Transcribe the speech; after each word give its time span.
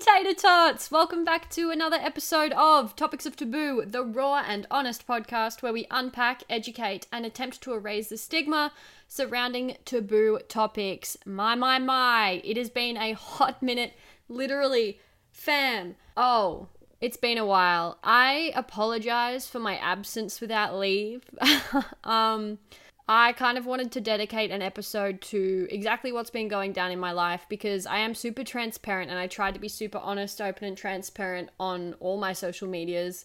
Tater 0.00 0.32
Tots! 0.32 0.90
Welcome 0.90 1.26
back 1.26 1.50
to 1.50 1.70
another 1.70 1.98
episode 2.00 2.52
of 2.52 2.96
Topics 2.96 3.26
of 3.26 3.36
Taboo, 3.36 3.84
the 3.86 4.02
raw 4.02 4.36
and 4.36 4.66
honest 4.70 5.06
podcast 5.06 5.60
where 5.60 5.74
we 5.74 5.86
unpack, 5.90 6.42
educate, 6.48 7.06
and 7.12 7.26
attempt 7.26 7.60
to 7.60 7.74
erase 7.74 8.08
the 8.08 8.16
stigma 8.16 8.72
surrounding 9.08 9.76
taboo 9.84 10.40
topics. 10.48 11.18
My, 11.26 11.54
my, 11.54 11.78
my, 11.78 12.40
it 12.42 12.56
has 12.56 12.70
been 12.70 12.96
a 12.96 13.12
hot 13.12 13.62
minute, 13.62 13.92
literally. 14.26 15.00
Fam, 15.32 15.96
oh, 16.16 16.68
it's 17.02 17.18
been 17.18 17.36
a 17.36 17.44
while. 17.44 17.98
I 18.02 18.52
apologize 18.56 19.48
for 19.48 19.58
my 19.58 19.76
absence 19.76 20.40
without 20.40 20.78
leave. 20.78 21.24
um, 22.04 22.56
I 23.12 23.32
kind 23.32 23.58
of 23.58 23.66
wanted 23.66 23.90
to 23.90 24.00
dedicate 24.00 24.52
an 24.52 24.62
episode 24.62 25.20
to 25.22 25.66
exactly 25.68 26.12
what's 26.12 26.30
been 26.30 26.46
going 26.46 26.72
down 26.72 26.92
in 26.92 27.00
my 27.00 27.10
life 27.10 27.44
because 27.48 27.84
I 27.84 27.98
am 27.98 28.14
super 28.14 28.44
transparent 28.44 29.10
and 29.10 29.18
I 29.18 29.26
tried 29.26 29.54
to 29.54 29.60
be 29.60 29.66
super 29.66 29.98
honest, 29.98 30.40
open, 30.40 30.68
and 30.68 30.76
transparent 30.76 31.48
on 31.58 31.94
all 31.98 32.18
my 32.18 32.32
social 32.32 32.68
medias, 32.68 33.24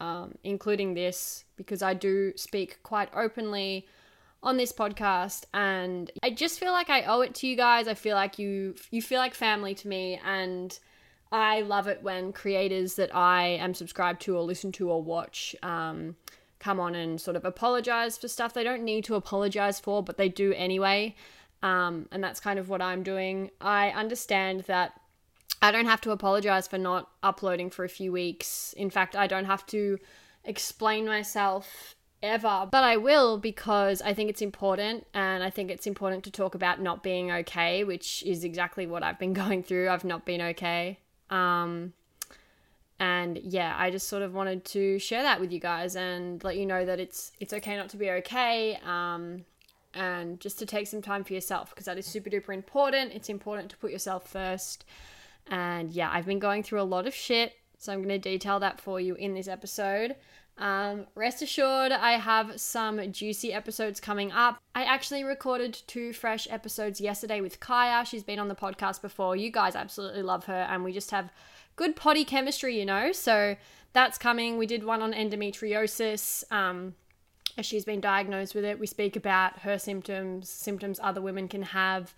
um, 0.00 0.34
including 0.44 0.92
this, 0.92 1.44
because 1.56 1.80
I 1.80 1.94
do 1.94 2.34
speak 2.36 2.82
quite 2.82 3.08
openly 3.16 3.86
on 4.42 4.58
this 4.58 4.70
podcast 4.70 5.44
and 5.54 6.10
I 6.22 6.28
just 6.28 6.60
feel 6.60 6.72
like 6.72 6.90
I 6.90 7.04
owe 7.04 7.22
it 7.22 7.34
to 7.36 7.46
you 7.46 7.56
guys. 7.56 7.88
I 7.88 7.94
feel 7.94 8.16
like 8.16 8.38
you 8.38 8.74
you 8.90 9.00
feel 9.00 9.18
like 9.18 9.32
family 9.32 9.74
to 9.76 9.88
me 9.88 10.20
and 10.26 10.78
I 11.30 11.62
love 11.62 11.88
it 11.88 12.02
when 12.02 12.34
creators 12.34 12.96
that 12.96 13.16
I 13.16 13.44
am 13.44 13.72
subscribed 13.72 14.20
to 14.22 14.36
or 14.36 14.42
listen 14.42 14.72
to 14.72 14.90
or 14.90 15.02
watch 15.02 15.56
um, 15.62 16.16
come 16.62 16.78
on 16.78 16.94
and 16.94 17.20
sort 17.20 17.36
of 17.36 17.44
apologize 17.44 18.16
for 18.16 18.28
stuff 18.28 18.54
they 18.54 18.64
don't 18.64 18.84
need 18.84 19.04
to 19.04 19.16
apologize 19.16 19.80
for, 19.80 20.02
but 20.02 20.16
they 20.16 20.28
do 20.28 20.52
anyway. 20.54 21.14
Um, 21.62 22.08
and 22.10 22.22
that's 22.22 22.40
kind 22.40 22.58
of 22.58 22.68
what 22.68 22.80
I'm 22.80 23.02
doing. 23.02 23.50
I 23.60 23.90
understand 23.90 24.62
that 24.62 25.00
I 25.60 25.70
don't 25.70 25.86
have 25.86 26.00
to 26.02 26.10
apologize 26.10 26.66
for 26.66 26.78
not 26.78 27.10
uploading 27.22 27.70
for 27.70 27.84
a 27.84 27.88
few 27.88 28.12
weeks. 28.12 28.72
In 28.74 28.90
fact, 28.90 29.14
I 29.14 29.26
don't 29.26 29.44
have 29.44 29.66
to 29.66 29.98
explain 30.44 31.06
myself 31.06 31.94
ever, 32.22 32.68
but 32.70 32.84
I 32.84 32.96
will 32.96 33.38
because 33.38 34.00
I 34.02 34.14
think 34.14 34.30
it's 34.30 34.42
important 34.42 35.06
and 35.14 35.42
I 35.42 35.50
think 35.50 35.70
it's 35.70 35.86
important 35.86 36.24
to 36.24 36.30
talk 36.30 36.54
about 36.54 36.80
not 36.80 37.02
being 37.02 37.30
okay, 37.30 37.84
which 37.84 38.22
is 38.24 38.44
exactly 38.44 38.86
what 38.86 39.02
I've 39.02 39.18
been 39.18 39.32
going 39.42 39.62
through. 39.62 39.88
I've 39.88 40.04
not 40.04 40.24
been 40.24 40.40
okay. 40.40 40.98
Um, 41.30 41.92
and 43.02 43.38
yeah 43.38 43.74
i 43.78 43.90
just 43.90 44.06
sort 44.06 44.22
of 44.22 44.32
wanted 44.32 44.64
to 44.64 44.96
share 45.00 45.24
that 45.24 45.40
with 45.40 45.50
you 45.50 45.58
guys 45.58 45.96
and 45.96 46.42
let 46.44 46.56
you 46.56 46.64
know 46.64 46.86
that 46.86 47.00
it's 47.00 47.32
it's 47.40 47.52
okay 47.52 47.76
not 47.76 47.88
to 47.88 47.96
be 47.96 48.08
okay 48.08 48.78
um, 48.86 49.44
and 49.92 50.38
just 50.38 50.56
to 50.56 50.64
take 50.64 50.86
some 50.86 51.02
time 51.02 51.24
for 51.24 51.32
yourself 51.32 51.70
because 51.70 51.86
that 51.86 51.98
is 51.98 52.06
super 52.06 52.30
duper 52.30 52.54
important 52.54 53.12
it's 53.12 53.28
important 53.28 53.68
to 53.68 53.76
put 53.78 53.90
yourself 53.90 54.28
first 54.28 54.84
and 55.48 55.92
yeah 55.92 56.10
i've 56.12 56.26
been 56.26 56.38
going 56.38 56.62
through 56.62 56.80
a 56.80 56.84
lot 56.84 57.04
of 57.04 57.12
shit 57.12 57.54
so 57.76 57.92
i'm 57.92 57.98
going 57.98 58.08
to 58.08 58.18
detail 58.18 58.60
that 58.60 58.80
for 58.80 59.00
you 59.00 59.16
in 59.16 59.34
this 59.34 59.48
episode 59.48 60.14
um, 60.58 61.06
rest 61.14 61.40
assured, 61.40 61.92
I 61.92 62.12
have 62.12 62.60
some 62.60 63.10
juicy 63.10 63.54
episodes 63.54 64.00
coming 64.00 64.30
up. 64.32 64.60
I 64.74 64.84
actually 64.84 65.24
recorded 65.24 65.80
two 65.86 66.12
fresh 66.12 66.46
episodes 66.50 67.00
yesterday 67.00 67.40
with 67.40 67.58
Kaya. 67.58 68.04
She's 68.04 68.22
been 68.22 68.38
on 68.38 68.48
the 68.48 68.54
podcast 68.54 69.00
before. 69.00 69.34
You 69.34 69.50
guys 69.50 69.74
absolutely 69.74 70.22
love 70.22 70.44
her, 70.44 70.66
and 70.68 70.84
we 70.84 70.92
just 70.92 71.10
have 71.10 71.32
good 71.76 71.96
potty 71.96 72.24
chemistry, 72.24 72.78
you 72.78 72.84
know. 72.84 73.12
So 73.12 73.56
that's 73.92 74.18
coming. 74.18 74.58
We 74.58 74.66
did 74.66 74.84
one 74.84 75.02
on 75.02 75.12
endometriosis. 75.12 76.50
Um, 76.52 76.94
as 77.58 77.66
she's 77.66 77.84
been 77.84 78.00
diagnosed 78.00 78.54
with 78.54 78.64
it, 78.64 78.78
we 78.78 78.86
speak 78.86 79.16
about 79.16 79.60
her 79.60 79.78
symptoms, 79.78 80.48
symptoms 80.48 80.98
other 81.02 81.20
women 81.20 81.48
can 81.48 81.62
have, 81.62 82.14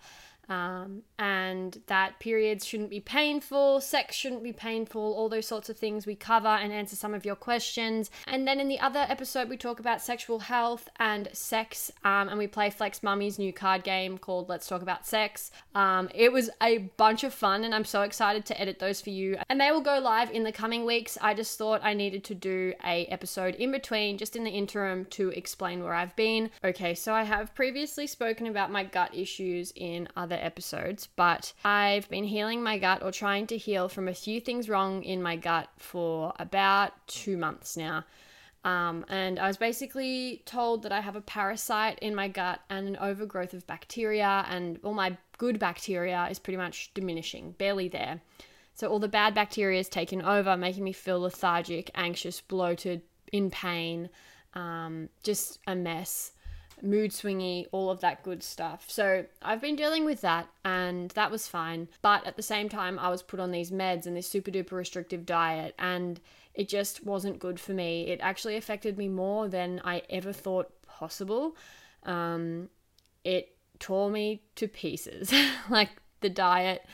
um, 0.49 1.03
and 1.17 1.81
that 1.87 2.19
periods 2.19 2.65
shouldn't 2.65 2.89
be 2.89 2.99
painful, 2.99 3.81
sex 3.81 4.15
shouldn't 4.15 4.43
be 4.43 4.53
painful, 4.53 5.01
all 5.01 5.29
those 5.29 5.47
sorts 5.47 5.69
of 5.69 5.77
things 5.77 6.05
we 6.05 6.15
cover 6.15 6.47
and 6.47 6.71
answer 6.71 6.95
some 6.95 7.13
of 7.13 7.25
your 7.25 7.35
questions. 7.35 8.11
And 8.27 8.47
then 8.47 8.59
in 8.59 8.67
the 8.67 8.79
other 8.79 9.05
episode, 9.07 9.49
we 9.49 9.57
talk 9.57 9.79
about 9.79 10.01
sexual 10.01 10.39
health 10.39 10.89
and 10.97 11.29
sex, 11.33 11.91
um, 12.03 12.29
and 12.29 12.37
we 12.37 12.47
play 12.47 12.69
Flex 12.69 13.01
Mami's 13.01 13.39
new 13.39 13.53
card 13.53 13.83
game 13.83 14.17
called 14.17 14.49
Let's 14.49 14.67
Talk 14.67 14.81
About 14.81 15.05
Sex. 15.05 15.51
Um, 15.73 16.09
it 16.13 16.31
was 16.31 16.49
a 16.61 16.89
bunch 16.97 17.23
of 17.23 17.33
fun, 17.33 17.63
and 17.63 17.73
I'm 17.73 17.85
so 17.85 18.01
excited 18.01 18.45
to 18.45 18.61
edit 18.61 18.79
those 18.79 19.01
for 19.01 19.09
you. 19.09 19.37
And 19.49 19.59
they 19.59 19.71
will 19.71 19.81
go 19.81 19.99
live 19.99 20.31
in 20.31 20.43
the 20.43 20.51
coming 20.51 20.85
weeks. 20.85 21.17
I 21.21 21.33
just 21.33 21.57
thought 21.57 21.81
I 21.83 21.93
needed 21.93 22.23
to 22.25 22.35
do 22.35 22.73
a 22.83 23.05
episode 23.05 23.55
in 23.55 23.71
between, 23.71 24.17
just 24.17 24.35
in 24.35 24.43
the 24.43 24.51
interim, 24.51 25.05
to 25.11 25.29
explain 25.29 25.83
where 25.83 25.93
I've 25.93 26.15
been. 26.15 26.49
Okay, 26.63 26.93
so 26.93 27.13
I 27.13 27.23
have 27.23 27.55
previously 27.55 28.07
spoken 28.07 28.47
about 28.47 28.71
my 28.71 28.83
gut 28.83 29.13
issues 29.13 29.73
in 29.75 30.07
other 30.15 30.34
other 30.35 30.45
episodes, 30.45 31.07
but 31.15 31.53
I've 31.63 32.09
been 32.09 32.23
healing 32.23 32.61
my 32.61 32.77
gut 32.77 33.01
or 33.03 33.11
trying 33.11 33.47
to 33.47 33.57
heal 33.57 33.89
from 33.89 34.07
a 34.07 34.13
few 34.13 34.39
things 34.39 34.69
wrong 34.69 35.03
in 35.03 35.21
my 35.21 35.35
gut 35.35 35.69
for 35.77 36.33
about 36.39 36.91
two 37.07 37.37
months 37.37 37.77
now. 37.77 38.05
Um, 38.63 39.05
and 39.09 39.37
I 39.39 39.47
was 39.47 39.57
basically 39.57 40.41
told 40.45 40.83
that 40.83 40.91
I 40.91 40.99
have 40.99 41.15
a 41.15 41.21
parasite 41.21 41.99
in 41.99 42.15
my 42.15 42.27
gut 42.27 42.61
and 42.69 42.87
an 42.87 42.97
overgrowth 42.97 43.53
of 43.53 43.67
bacteria, 43.67 44.45
and 44.49 44.79
all 44.83 44.93
my 44.93 45.17
good 45.37 45.59
bacteria 45.59 46.27
is 46.31 46.39
pretty 46.39 46.57
much 46.57 46.91
diminishing, 46.93 47.51
barely 47.51 47.87
there. 47.87 48.21
So 48.73 48.89
all 48.89 48.99
the 48.99 49.07
bad 49.07 49.35
bacteria 49.35 49.79
is 49.79 49.87
taken 49.87 50.21
over, 50.21 50.57
making 50.57 50.83
me 50.83 50.93
feel 50.93 51.19
lethargic, 51.19 51.91
anxious, 51.95 52.41
bloated, 52.41 53.01
in 53.31 53.49
pain, 53.49 54.09
um, 54.53 55.09
just 55.23 55.59
a 55.67 55.75
mess 55.75 56.31
mood 56.81 57.11
swingy, 57.11 57.67
all 57.71 57.89
of 57.89 58.01
that 58.01 58.23
good 58.23 58.43
stuff. 58.43 58.85
So 58.87 59.25
I've 59.41 59.61
been 59.61 59.75
dealing 59.75 60.05
with 60.05 60.21
that 60.21 60.47
and 60.63 61.11
that 61.11 61.31
was 61.31 61.47
fine. 61.47 61.87
But 62.01 62.25
at 62.25 62.35
the 62.35 62.43
same 62.43 62.69
time, 62.69 62.99
I 62.99 63.09
was 63.09 63.23
put 63.23 63.39
on 63.39 63.51
these 63.51 63.71
meds 63.71 64.05
and 64.05 64.15
this 64.15 64.27
super 64.27 64.51
duper 64.51 64.73
restrictive 64.73 65.25
diet 65.25 65.75
and 65.79 66.19
it 66.53 66.69
just 66.69 67.05
wasn't 67.05 67.39
good 67.39 67.59
for 67.59 67.73
me. 67.73 68.07
It 68.07 68.19
actually 68.21 68.55
affected 68.55 68.97
me 68.97 69.07
more 69.07 69.47
than 69.47 69.81
I 69.83 70.03
ever 70.09 70.31
thought 70.31 70.71
possible. 70.87 71.55
Um, 72.03 72.69
it 73.23 73.55
tore 73.79 74.09
me 74.09 74.43
to 74.55 74.67
pieces. 74.67 75.33
like 75.69 75.89
the 76.21 76.29
diet 76.29 76.85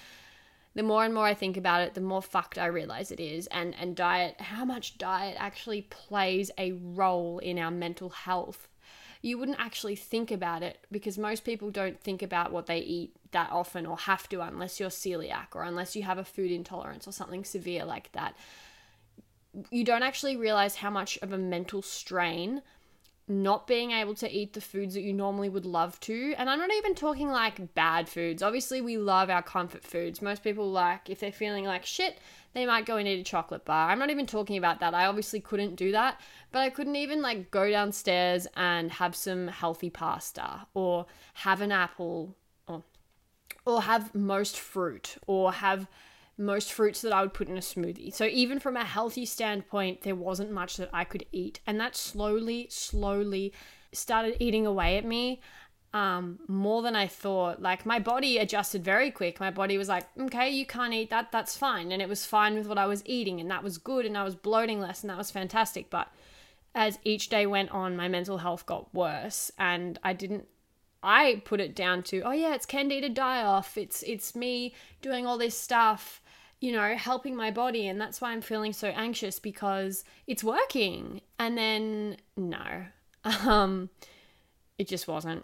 the 0.73 0.83
more 0.83 1.03
and 1.03 1.13
more 1.13 1.25
I 1.25 1.33
think 1.33 1.57
about 1.57 1.81
it, 1.81 1.95
the 1.95 2.01
more 2.01 2.21
fucked 2.21 2.57
I 2.57 2.67
realize 2.67 3.11
it 3.11 3.19
is. 3.19 3.47
And 3.47 3.75
and 3.75 3.95
diet, 3.95 4.39
how 4.39 4.63
much 4.63 4.97
diet 4.97 5.35
actually 5.37 5.81
plays 5.83 6.49
a 6.57 6.71
role 6.71 7.39
in 7.39 7.59
our 7.59 7.71
mental 7.71 8.09
health 8.09 8.67
you 9.21 9.37
wouldn't 9.37 9.59
actually 9.59 9.95
think 9.95 10.31
about 10.31 10.63
it 10.63 10.79
because 10.91 11.17
most 11.17 11.43
people 11.43 11.69
don't 11.69 11.99
think 11.99 12.23
about 12.23 12.51
what 12.51 12.65
they 12.65 12.79
eat 12.79 13.15
that 13.31 13.51
often 13.51 13.85
or 13.85 13.97
have 13.97 14.27
to 14.29 14.41
unless 14.41 14.79
you're 14.79 14.89
celiac 14.89 15.47
or 15.53 15.63
unless 15.63 15.95
you 15.95 16.03
have 16.03 16.17
a 16.17 16.23
food 16.23 16.51
intolerance 16.51 17.07
or 17.07 17.11
something 17.11 17.43
severe 17.43 17.85
like 17.85 18.11
that. 18.13 18.35
You 19.69 19.83
don't 19.83 20.03
actually 20.03 20.37
realize 20.37 20.75
how 20.75 20.89
much 20.89 21.19
of 21.21 21.31
a 21.31 21.37
mental 21.37 21.81
strain 21.81 22.61
not 23.31 23.67
being 23.67 23.91
able 23.91 24.13
to 24.15 24.29
eat 24.29 24.53
the 24.53 24.61
foods 24.61 24.93
that 24.93 25.01
you 25.01 25.13
normally 25.13 25.49
would 25.49 25.65
love 25.65 25.99
to. 26.01 26.33
And 26.37 26.49
I'm 26.49 26.59
not 26.59 26.71
even 26.73 26.95
talking 26.95 27.29
like 27.29 27.73
bad 27.73 28.07
foods. 28.07 28.43
Obviously, 28.43 28.81
we 28.81 28.97
love 28.97 29.29
our 29.29 29.41
comfort 29.41 29.83
foods. 29.83 30.21
Most 30.21 30.43
people 30.43 30.69
like, 30.69 31.09
if 31.09 31.19
they're 31.19 31.31
feeling 31.31 31.65
like 31.65 31.85
shit, 31.85 32.19
they 32.53 32.65
might 32.65 32.85
go 32.85 32.97
and 32.97 33.07
eat 33.07 33.19
a 33.19 33.23
chocolate 33.23 33.65
bar. 33.65 33.89
I'm 33.89 33.99
not 33.99 34.09
even 34.09 34.25
talking 34.25 34.57
about 34.57 34.79
that. 34.81 34.93
I 34.93 35.05
obviously 35.05 35.39
couldn't 35.39 35.75
do 35.75 35.91
that, 35.93 36.19
but 36.51 36.59
I 36.59 36.69
couldn't 36.69 36.97
even 36.97 37.21
like 37.21 37.51
go 37.51 37.69
downstairs 37.69 38.47
and 38.55 38.91
have 38.91 39.15
some 39.15 39.47
healthy 39.47 39.89
pasta 39.89 40.67
or 40.73 41.05
have 41.35 41.61
an 41.61 41.71
apple 41.71 42.35
or 42.67 42.83
or 43.65 43.83
have 43.83 44.13
most 44.15 44.59
fruit 44.59 45.17
or 45.27 45.53
have 45.53 45.87
most 46.41 46.73
fruits 46.73 47.01
that 47.01 47.13
I 47.13 47.21
would 47.21 47.33
put 47.33 47.47
in 47.47 47.57
a 47.57 47.61
smoothie. 47.61 48.13
So 48.13 48.25
even 48.25 48.59
from 48.59 48.75
a 48.75 48.83
healthy 48.83 49.25
standpoint, 49.25 50.01
there 50.01 50.15
wasn't 50.15 50.51
much 50.51 50.77
that 50.77 50.89
I 50.91 51.03
could 51.03 51.25
eat, 51.31 51.59
and 51.65 51.79
that 51.79 51.95
slowly 51.95 52.67
slowly 52.69 53.53
started 53.93 54.37
eating 54.39 54.65
away 54.65 54.97
at 54.97 55.05
me 55.05 55.41
um, 55.93 56.39
more 56.47 56.81
than 56.81 56.95
I 56.95 57.07
thought. 57.07 57.61
Like 57.61 57.85
my 57.85 57.99
body 57.99 58.37
adjusted 58.37 58.83
very 58.83 59.11
quick. 59.11 59.39
My 59.39 59.51
body 59.51 59.77
was 59.77 59.89
like, 59.89 60.05
okay, 60.19 60.49
you 60.49 60.65
can't 60.65 60.93
eat 60.93 61.09
that. 61.09 61.31
That's 61.31 61.57
fine. 61.57 61.91
And 61.91 62.01
it 62.01 62.09
was 62.09 62.25
fine 62.25 62.55
with 62.55 62.67
what 62.67 62.77
I 62.77 62.85
was 62.85 63.03
eating. 63.05 63.39
And 63.39 63.51
that 63.51 63.63
was 63.63 63.77
good. 63.77 64.05
And 64.05 64.17
I 64.17 64.23
was 64.23 64.35
bloating 64.35 64.79
less. 64.79 65.01
And 65.01 65.09
that 65.09 65.17
was 65.17 65.31
fantastic. 65.31 65.89
But 65.89 66.07
as 66.73 66.99
each 67.03 67.29
day 67.29 67.45
went 67.45 67.71
on, 67.71 67.97
my 67.97 68.07
mental 68.07 68.37
health 68.37 68.65
got 68.65 68.93
worse. 68.93 69.51
And 69.57 69.99
I 70.03 70.13
didn't, 70.13 70.47
I 71.03 71.41
put 71.43 71.59
it 71.59 71.75
down 71.75 72.03
to, 72.03 72.21
oh 72.21 72.31
yeah, 72.31 72.53
it's 72.53 72.65
candida 72.65 73.09
die 73.09 73.43
off. 73.43 73.77
It's, 73.77 74.03
it's 74.03 74.35
me 74.35 74.73
doing 75.01 75.25
all 75.25 75.37
this 75.37 75.57
stuff, 75.57 76.20
you 76.61 76.71
know, 76.71 76.95
helping 76.95 77.35
my 77.35 77.51
body. 77.51 77.87
And 77.87 77.99
that's 77.99 78.21
why 78.21 78.31
I'm 78.31 78.41
feeling 78.41 78.71
so 78.71 78.87
anxious 78.89 79.39
because 79.39 80.05
it's 80.27 80.43
working. 80.43 81.21
And 81.37 81.57
then 81.57 82.17
no, 82.37 82.85
um, 83.25 83.89
it 84.77 84.87
just 84.87 85.07
wasn't. 85.07 85.43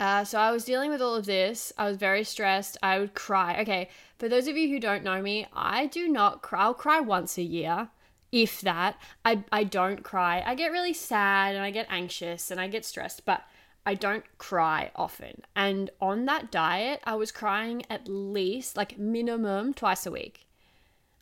Uh, 0.00 0.24
so 0.24 0.38
I 0.38 0.52
was 0.52 0.64
dealing 0.64 0.90
with 0.90 1.00
all 1.00 1.14
of 1.14 1.26
this. 1.26 1.72
I 1.78 1.86
was 1.86 1.96
very 1.96 2.22
stressed. 2.24 2.76
I 2.82 2.98
would 2.98 3.14
cry. 3.14 3.60
Okay, 3.62 3.88
for 4.18 4.28
those 4.28 4.46
of 4.46 4.56
you 4.56 4.68
who 4.68 4.78
don't 4.78 5.02
know 5.02 5.22
me, 5.22 5.46
I 5.52 5.86
do 5.86 6.08
not 6.08 6.42
cry. 6.42 6.62
I'll 6.62 6.74
cry 6.74 7.00
once 7.00 7.36
a 7.38 7.42
year, 7.42 7.88
if 8.30 8.60
that. 8.60 8.96
I, 9.24 9.42
I 9.50 9.64
don't 9.64 10.04
cry. 10.04 10.42
I 10.44 10.54
get 10.54 10.70
really 10.70 10.92
sad 10.92 11.54
and 11.54 11.64
I 11.64 11.70
get 11.70 11.86
anxious 11.90 12.50
and 12.50 12.60
I 12.60 12.68
get 12.68 12.84
stressed, 12.84 13.24
but 13.24 13.42
I 13.88 13.94
don't 13.94 14.24
cry 14.36 14.90
often. 14.94 15.44
And 15.56 15.88
on 15.98 16.26
that 16.26 16.50
diet, 16.50 17.00
I 17.04 17.14
was 17.14 17.32
crying 17.32 17.84
at 17.88 18.06
least, 18.06 18.76
like 18.76 18.98
minimum, 18.98 19.72
twice 19.72 20.04
a 20.04 20.10
week. 20.10 20.46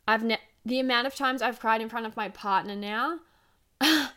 I've 0.05 0.21
ne- 0.21 0.41
the 0.65 0.81
amount 0.81 1.07
of 1.07 1.15
times 1.15 1.41
I've 1.41 1.61
cried 1.61 1.79
in 1.79 1.87
front 1.87 2.07
of 2.07 2.17
my 2.17 2.27
partner 2.27 2.75
now. 2.75 3.19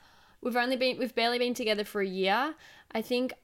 we've 0.43 0.57
only 0.57 0.75
been 0.75 0.99
we've 0.99 1.15
barely 1.15 1.39
been 1.39 1.55
together 1.55 1.85
for 1.85 2.01
a 2.01 2.07
year. 2.09 2.57
I 2.91 3.03
think 3.03 3.35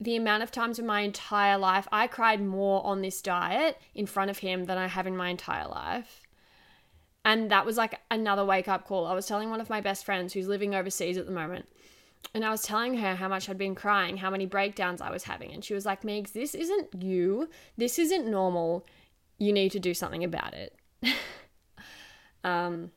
the 0.00 0.16
amount 0.16 0.42
of 0.42 0.50
times 0.50 0.80
in 0.80 0.86
my 0.86 1.02
entire 1.02 1.56
life 1.56 1.86
I 1.92 2.08
cried 2.08 2.42
more 2.42 2.84
on 2.84 3.00
this 3.00 3.22
diet 3.22 3.80
in 3.94 4.06
front 4.06 4.28
of 4.28 4.38
him 4.38 4.64
than 4.64 4.76
I 4.76 4.88
have 4.88 5.06
in 5.06 5.16
my 5.16 5.28
entire 5.28 5.68
life. 5.68 6.24
And 7.24 7.48
that 7.52 7.64
was 7.64 7.76
like 7.76 8.00
another 8.10 8.44
wake 8.44 8.66
up 8.66 8.88
call. 8.88 9.06
I 9.06 9.14
was 9.14 9.26
telling 9.26 9.50
one 9.50 9.60
of 9.60 9.70
my 9.70 9.80
best 9.80 10.04
friends 10.04 10.32
who's 10.32 10.48
living 10.48 10.74
overseas 10.74 11.16
at 11.16 11.26
the 11.26 11.32
moment, 11.32 11.68
and 12.34 12.44
I 12.44 12.50
was 12.50 12.62
telling 12.62 12.98
her 12.98 13.14
how 13.14 13.28
much 13.28 13.48
I'd 13.48 13.58
been 13.58 13.74
crying, 13.74 14.18
how 14.18 14.30
many 14.30 14.46
breakdowns 14.46 15.00
I 15.00 15.10
was 15.10 15.24
having. 15.24 15.52
And 15.52 15.64
she 15.64 15.74
was 15.74 15.86
like, 15.86 16.02
Megs, 16.02 16.32
this 16.32 16.54
isn't 16.54 17.02
you. 17.02 17.48
This 17.76 17.98
isn't 17.98 18.26
normal. 18.26 18.86
You 19.38 19.52
need 19.52 19.72
to 19.72 19.80
do 19.80 19.94
something 19.94 20.24
about 20.24 20.54
it. 20.54 20.76
um, 22.44 22.90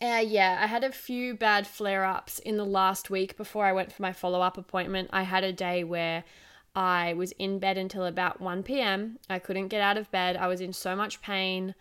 uh, 0.00 0.24
yeah, 0.24 0.58
I 0.62 0.66
had 0.66 0.84
a 0.84 0.92
few 0.92 1.34
bad 1.34 1.66
flare 1.66 2.04
ups 2.04 2.38
in 2.38 2.56
the 2.56 2.64
last 2.64 3.10
week 3.10 3.36
before 3.36 3.66
I 3.66 3.72
went 3.72 3.92
for 3.92 4.02
my 4.02 4.12
follow 4.12 4.40
up 4.40 4.56
appointment. 4.56 5.10
I 5.12 5.22
had 5.22 5.44
a 5.44 5.52
day 5.52 5.84
where 5.84 6.24
I 6.74 7.14
was 7.14 7.32
in 7.32 7.58
bed 7.58 7.76
until 7.76 8.04
about 8.04 8.40
1 8.40 8.62
p.m. 8.62 9.18
I 9.28 9.40
couldn't 9.40 9.68
get 9.68 9.80
out 9.80 9.98
of 9.98 10.10
bed. 10.10 10.36
I 10.36 10.46
was 10.46 10.60
in 10.60 10.72
so 10.72 10.94
much 10.94 11.20
pain. 11.20 11.74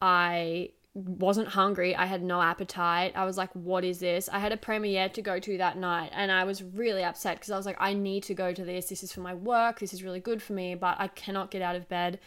I 0.00 0.70
wasn't 0.94 1.48
hungry. 1.48 1.94
I 1.96 2.06
had 2.06 2.22
no 2.22 2.40
appetite. 2.40 3.12
I 3.16 3.24
was 3.24 3.36
like, 3.36 3.50
what 3.52 3.84
is 3.84 3.98
this? 3.98 4.28
I 4.32 4.38
had 4.38 4.52
a 4.52 4.56
premiere 4.56 5.08
to 5.08 5.22
go 5.22 5.40
to 5.40 5.58
that 5.58 5.76
night 5.76 6.10
and 6.14 6.30
I 6.30 6.44
was 6.44 6.62
really 6.62 7.02
upset 7.02 7.36
because 7.36 7.50
I 7.50 7.56
was 7.56 7.66
like, 7.66 7.76
I 7.80 7.94
need 7.94 8.22
to 8.24 8.34
go 8.34 8.52
to 8.52 8.64
this. 8.64 8.86
This 8.86 9.02
is 9.02 9.12
for 9.12 9.20
my 9.20 9.34
work. 9.34 9.80
This 9.80 9.92
is 9.92 10.04
really 10.04 10.20
good 10.20 10.40
for 10.40 10.52
me, 10.52 10.76
but 10.76 10.96
I 11.00 11.08
cannot 11.08 11.50
get 11.50 11.62
out 11.62 11.74
of 11.74 11.88
bed. 11.88 12.20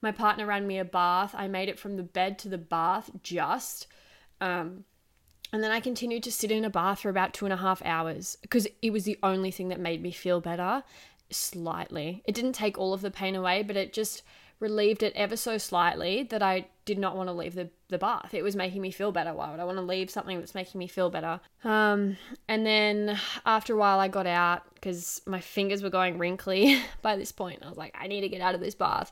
My 0.00 0.12
partner 0.12 0.46
ran 0.46 0.68
me 0.68 0.78
a 0.78 0.84
bath. 0.84 1.34
I 1.36 1.48
made 1.48 1.68
it 1.68 1.80
from 1.80 1.96
the 1.96 2.02
bed 2.04 2.38
to 2.40 2.48
the 2.48 2.58
bath 2.58 3.10
just. 3.24 3.88
Um, 4.40 4.84
and 5.52 5.62
then 5.62 5.72
I 5.72 5.80
continued 5.80 6.22
to 6.22 6.32
sit 6.32 6.52
in 6.52 6.64
a 6.64 6.70
bath 6.70 7.00
for 7.00 7.08
about 7.08 7.34
two 7.34 7.44
and 7.44 7.52
a 7.52 7.58
half 7.58 7.82
hours 7.84 8.38
because 8.40 8.68
it 8.80 8.90
was 8.90 9.04
the 9.04 9.18
only 9.22 9.50
thing 9.50 9.68
that 9.68 9.80
made 9.80 10.00
me 10.00 10.12
feel 10.12 10.40
better 10.40 10.84
slightly. 11.30 12.22
It 12.24 12.34
didn't 12.34 12.52
take 12.52 12.78
all 12.78 12.94
of 12.94 13.00
the 13.00 13.10
pain 13.10 13.34
away, 13.34 13.62
but 13.62 13.76
it 13.76 13.92
just 13.92 14.22
relieved 14.62 15.02
it 15.02 15.12
ever 15.16 15.36
so 15.36 15.58
slightly 15.58 16.22
that 16.22 16.40
I 16.40 16.66
did 16.84 16.96
not 16.96 17.16
want 17.16 17.28
to 17.28 17.32
leave 17.32 17.56
the, 17.56 17.68
the 17.88 17.98
bath. 17.98 18.32
It 18.32 18.42
was 18.42 18.54
making 18.54 18.80
me 18.80 18.92
feel 18.92 19.10
better. 19.10 19.34
Why 19.34 19.50
would 19.50 19.58
I 19.58 19.64
want 19.64 19.76
to 19.78 19.82
leave 19.82 20.08
something 20.08 20.38
that's 20.38 20.54
making 20.54 20.78
me 20.78 20.86
feel 20.86 21.10
better? 21.10 21.40
Um, 21.64 22.16
and 22.48 22.64
then 22.64 23.18
after 23.44 23.74
a 23.74 23.76
while, 23.76 23.98
I 23.98 24.06
got 24.06 24.26
out 24.26 24.62
because 24.74 25.20
my 25.26 25.40
fingers 25.40 25.82
were 25.82 25.90
going 25.90 26.16
wrinkly 26.16 26.80
by 27.02 27.16
this 27.16 27.32
point. 27.32 27.64
I 27.64 27.68
was 27.68 27.76
like, 27.76 27.94
I 28.00 28.06
need 28.06 28.20
to 28.20 28.28
get 28.28 28.40
out 28.40 28.54
of 28.54 28.60
this 28.60 28.76
bath. 28.76 29.10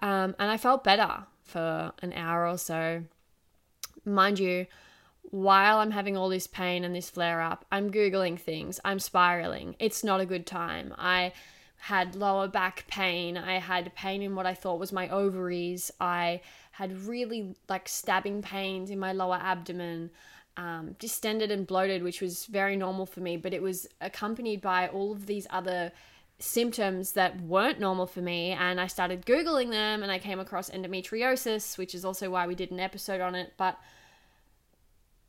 Um, 0.00 0.36
and 0.38 0.50
I 0.50 0.58
felt 0.58 0.84
better 0.84 1.24
for 1.44 1.92
an 2.02 2.12
hour 2.12 2.46
or 2.46 2.58
so. 2.58 3.02
Mind 4.04 4.38
you, 4.38 4.66
while 5.22 5.78
I'm 5.78 5.92
having 5.92 6.16
all 6.16 6.28
this 6.28 6.46
pain 6.46 6.84
and 6.84 6.94
this 6.94 7.08
flare 7.08 7.40
up, 7.40 7.64
I'm 7.72 7.90
Googling 7.90 8.38
things, 8.38 8.80
I'm 8.84 8.98
spiraling. 8.98 9.76
It's 9.78 10.04
not 10.04 10.20
a 10.20 10.26
good 10.26 10.46
time. 10.46 10.94
I 10.98 11.32
had 11.78 12.14
lower 12.14 12.48
back 12.48 12.84
pain. 12.88 13.36
I 13.36 13.58
had 13.58 13.94
pain 13.94 14.22
in 14.22 14.34
what 14.34 14.46
I 14.46 14.54
thought 14.54 14.78
was 14.78 14.92
my 14.92 15.08
ovaries. 15.08 15.90
I 16.00 16.40
had 16.72 17.06
really 17.06 17.56
like 17.68 17.88
stabbing 17.88 18.42
pains 18.42 18.90
in 18.90 18.98
my 18.98 19.12
lower 19.12 19.38
abdomen. 19.40 20.10
Um, 20.56 20.96
distended 20.98 21.52
and 21.52 21.68
bloated, 21.68 22.02
which 22.02 22.20
was 22.20 22.46
very 22.46 22.74
normal 22.74 23.06
for 23.06 23.20
me, 23.20 23.36
but 23.36 23.54
it 23.54 23.62
was 23.62 23.86
accompanied 24.00 24.60
by 24.60 24.88
all 24.88 25.12
of 25.12 25.26
these 25.26 25.46
other 25.50 25.92
symptoms 26.40 27.12
that 27.12 27.40
weren't 27.40 27.80
normal 27.80 28.06
for 28.06 28.20
me 28.20 28.50
and 28.50 28.80
I 28.80 28.86
started 28.86 29.26
googling 29.26 29.70
them 29.70 30.04
and 30.04 30.12
I 30.12 30.20
came 30.20 30.38
across 30.38 30.70
endometriosis 30.70 31.76
which 31.76 31.96
is 31.96 32.04
also 32.04 32.30
why 32.30 32.46
we 32.46 32.54
did 32.54 32.70
an 32.70 32.78
episode 32.78 33.20
on 33.20 33.34
it 33.34 33.54
but 33.56 33.76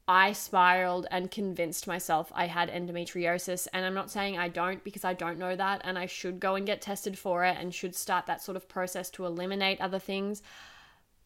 I 0.10 0.34
spiraled 0.34 1.06
and 1.12 1.30
convinced 1.30 1.86
myself 1.86 2.32
I 2.34 2.48
had 2.48 2.72
endometriosis 2.72 3.68
and 3.72 3.86
I'm 3.86 3.94
not 3.94 4.10
saying 4.10 4.40
I 4.40 4.48
don't 4.48 4.84
because 4.84 5.06
I 5.06 5.14
don't 5.14 5.38
know 5.38 5.56
that 5.56 5.82
and 5.84 6.00
I 6.00 6.08
should 6.08 6.40
go 6.40 6.56
and 6.56 6.66
get 6.66 6.82
tested 6.82 7.16
for 7.16 7.46
it 7.46 7.56
and 7.60 7.74
should 7.74 7.96
start 7.96 8.26
that 8.26 8.42
sort 8.42 8.56
of 8.56 8.68
process 8.68 9.12
to 9.12 9.28
eliminate 9.28 9.80
other 9.80 10.00
things 10.00 10.42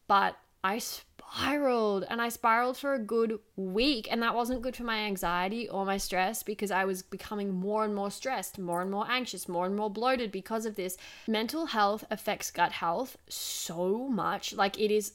but 0.06 0.36
I 0.62 0.78
spiraled 0.78 2.04
and 2.10 2.20
I 2.20 2.28
spiraled 2.28 2.76
for 2.76 2.94
a 2.94 2.98
good 2.98 3.38
week. 3.54 4.08
And 4.10 4.22
that 4.22 4.34
wasn't 4.34 4.62
good 4.62 4.74
for 4.74 4.84
my 4.84 5.00
anxiety 5.00 5.68
or 5.68 5.84
my 5.84 5.98
stress 5.98 6.42
because 6.42 6.70
I 6.70 6.86
was 6.86 7.02
becoming 7.02 7.52
more 7.52 7.84
and 7.84 7.94
more 7.94 8.10
stressed, 8.10 8.58
more 8.58 8.80
and 8.80 8.90
more 8.90 9.06
anxious, 9.06 9.46
more 9.46 9.66
and 9.66 9.76
more 9.76 9.90
bloated 9.90 10.32
because 10.32 10.64
of 10.64 10.76
this. 10.76 10.96
Mental 11.28 11.66
health 11.66 12.04
affects 12.10 12.50
gut 12.50 12.72
health 12.72 13.18
so 13.28 14.08
much. 14.08 14.54
Like 14.54 14.80
it 14.80 14.90
is 14.90 15.12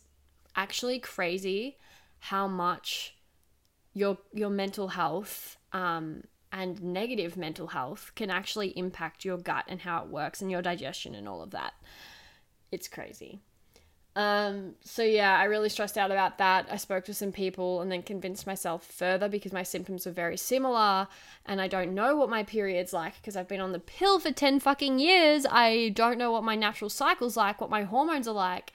actually 0.56 1.00
crazy 1.00 1.78
how 2.20 2.48
much 2.48 3.16
your 4.00 4.18
your 4.34 4.50
mental 4.50 4.88
health 4.88 5.58
um, 5.74 6.24
and 6.52 6.82
negative 6.82 7.36
mental 7.36 7.68
health 7.68 8.12
can 8.16 8.30
actually 8.30 8.70
impact 8.78 9.26
your 9.26 9.38
gut 9.38 9.66
and 9.68 9.82
how 9.82 10.02
it 10.04 10.08
works 10.08 10.42
and 10.42 10.50
your 10.50 10.62
digestion 10.62 11.14
and 11.14 11.28
all 11.28 11.42
of 11.42 11.52
that. 11.52 11.74
It's 12.72 12.88
crazy. 12.88 13.42
Um, 14.16 14.76
so 14.84 15.04
yeah, 15.04 15.38
I 15.38 15.44
really 15.46 15.70
stressed 15.70 15.98
out 15.98 16.12
about 16.12 16.40
that. 16.40 16.68
I 16.72 16.78
spoke 16.78 17.06
to 17.06 17.14
some 17.14 17.32
people 17.32 17.82
and 17.82 17.92
then 17.92 18.02
convinced 18.02 18.48
myself 18.48 18.86
further 18.86 19.30
because 19.30 19.54
my 19.54 19.64
symptoms 19.64 20.08
are 20.08 20.12
very 20.12 20.38
similar 20.38 21.08
and 21.46 21.62
I 21.62 21.68
don't 21.68 21.94
know 21.94 22.16
what 22.16 22.30
my 22.30 22.44
period's 22.44 22.94
like 22.94 23.16
because 23.18 23.36
I've 23.36 23.48
been 23.48 23.62
on 23.62 23.72
the 23.72 23.80
pill 23.80 24.20
for 24.20 24.32
10 24.32 24.60
fucking 24.62 25.00
years. 25.00 25.46
I 25.50 25.90
don't 25.90 26.18
know 26.18 26.32
what 26.32 26.44
my 26.44 26.56
natural 26.56 26.90
cycle's 26.90 27.38
like, 27.38 27.62
what 27.62 27.70
my 27.70 27.84
hormones 27.84 28.28
are 28.28 28.34
like. 28.34 28.72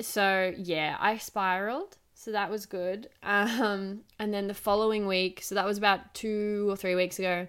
So 0.00 0.54
yeah, 0.56 0.96
I 0.98 1.18
spiraled. 1.18 1.98
So 2.20 2.32
that 2.32 2.50
was 2.50 2.66
good. 2.66 3.08
Um, 3.22 4.00
and 4.18 4.34
then 4.34 4.46
the 4.46 4.54
following 4.54 5.06
week, 5.06 5.42
so 5.42 5.54
that 5.54 5.64
was 5.64 5.78
about 5.78 6.12
two 6.14 6.66
or 6.68 6.76
three 6.76 6.94
weeks 6.94 7.18
ago. 7.18 7.48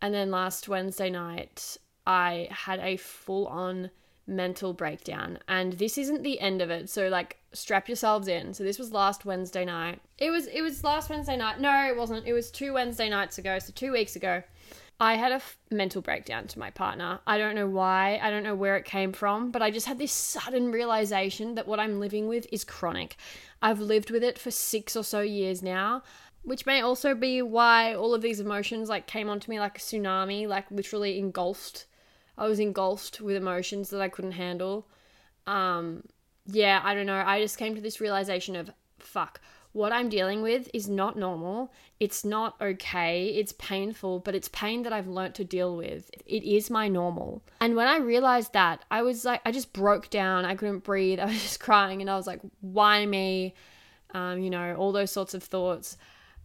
And 0.00 0.14
then 0.14 0.30
last 0.30 0.68
Wednesday 0.68 1.10
night, 1.10 1.76
I 2.06 2.48
had 2.50 2.78
a 2.78 2.96
full 2.96 3.46
on 3.48 3.90
mental 4.28 4.72
breakdown. 4.72 5.38
And 5.48 5.74
this 5.74 5.98
isn't 5.98 6.22
the 6.22 6.38
end 6.40 6.62
of 6.62 6.70
it. 6.70 6.88
So 6.90 7.08
like 7.08 7.38
strap 7.52 7.88
yourselves 7.88 8.28
in. 8.28 8.54
So 8.54 8.62
this 8.62 8.78
was 8.78 8.92
last 8.92 9.24
Wednesday 9.24 9.64
night. 9.64 10.00
It 10.18 10.30
was 10.30 10.46
it 10.46 10.62
was 10.62 10.84
last 10.84 11.10
Wednesday 11.10 11.36
night. 11.36 11.60
No, 11.60 11.86
it 11.88 11.96
wasn't. 11.96 12.26
It 12.26 12.32
was 12.32 12.50
two 12.50 12.72
Wednesday 12.74 13.08
nights 13.08 13.38
ago, 13.38 13.58
so 13.58 13.72
2 13.74 13.92
weeks 13.92 14.14
ago. 14.14 14.42
I 15.00 15.14
had 15.14 15.30
a 15.30 15.36
f- 15.36 15.56
mental 15.70 16.02
breakdown 16.02 16.48
to 16.48 16.58
my 16.58 16.70
partner. 16.70 17.20
I 17.24 17.38
don't 17.38 17.54
know 17.54 17.68
why, 17.68 18.18
I 18.20 18.30
don't 18.30 18.42
know 18.42 18.56
where 18.56 18.76
it 18.76 18.84
came 18.84 19.12
from, 19.12 19.52
but 19.52 19.62
I 19.62 19.70
just 19.70 19.86
had 19.86 20.00
this 20.00 20.10
sudden 20.10 20.72
realization 20.72 21.54
that 21.54 21.68
what 21.68 21.78
I'm 21.78 22.00
living 22.00 22.26
with 22.26 22.48
is 22.50 22.64
chronic. 22.64 23.16
I've 23.62 23.78
lived 23.78 24.10
with 24.10 24.24
it 24.24 24.40
for 24.40 24.50
6 24.50 24.96
or 24.96 25.04
so 25.04 25.20
years 25.20 25.62
now 25.62 26.02
which 26.42 26.64
may 26.64 26.80
also 26.80 27.14
be 27.14 27.42
why 27.42 27.94
all 27.94 28.14
of 28.14 28.22
these 28.22 28.40
emotions 28.40 28.88
like 28.88 29.06
came 29.06 29.28
onto 29.28 29.50
me 29.50 29.60
like 29.60 29.76
a 29.76 29.80
tsunami 29.80 30.48
like 30.48 30.70
literally 30.70 31.18
engulfed 31.18 31.86
I 32.38 32.46
was 32.46 32.60
engulfed 32.60 33.20
with 33.20 33.36
emotions 33.36 33.90
that 33.90 34.00
I 34.00 34.08
couldn't 34.08 34.32
handle. 34.32 34.86
Um, 35.46 36.04
yeah, 36.46 36.80
I 36.82 36.94
don't 36.94 37.06
know. 37.06 37.22
I 37.26 37.40
just 37.40 37.58
came 37.58 37.74
to 37.74 37.80
this 37.80 38.00
realization 38.00 38.56
of 38.56 38.70
fuck, 38.98 39.40
what 39.72 39.92
I'm 39.92 40.08
dealing 40.08 40.42
with 40.42 40.68
is 40.72 40.88
not 40.88 41.16
normal. 41.16 41.72
It's 42.00 42.24
not 42.24 42.56
okay. 42.60 43.28
It's 43.28 43.52
painful, 43.52 44.20
but 44.20 44.34
it's 44.34 44.48
pain 44.48 44.82
that 44.82 44.92
I've 44.92 45.06
learnt 45.06 45.34
to 45.36 45.44
deal 45.44 45.76
with. 45.76 46.10
It 46.26 46.42
is 46.42 46.70
my 46.70 46.88
normal. 46.88 47.42
And 47.60 47.76
when 47.76 47.86
I 47.86 47.98
realized 47.98 48.54
that, 48.54 48.84
I 48.90 49.02
was 49.02 49.24
like, 49.24 49.40
I 49.44 49.52
just 49.52 49.72
broke 49.72 50.10
down. 50.10 50.44
I 50.44 50.54
couldn't 50.54 50.84
breathe. 50.84 51.20
I 51.20 51.26
was 51.26 51.40
just 51.40 51.60
crying 51.60 52.00
and 52.00 52.10
I 52.10 52.16
was 52.16 52.26
like, 52.26 52.40
why 52.60 53.04
me? 53.04 53.54
Um, 54.14 54.40
you 54.40 54.48
know, 54.50 54.74
all 54.74 54.92
those 54.92 55.10
sorts 55.10 55.34
of 55.34 55.42
thoughts. 55.42 55.98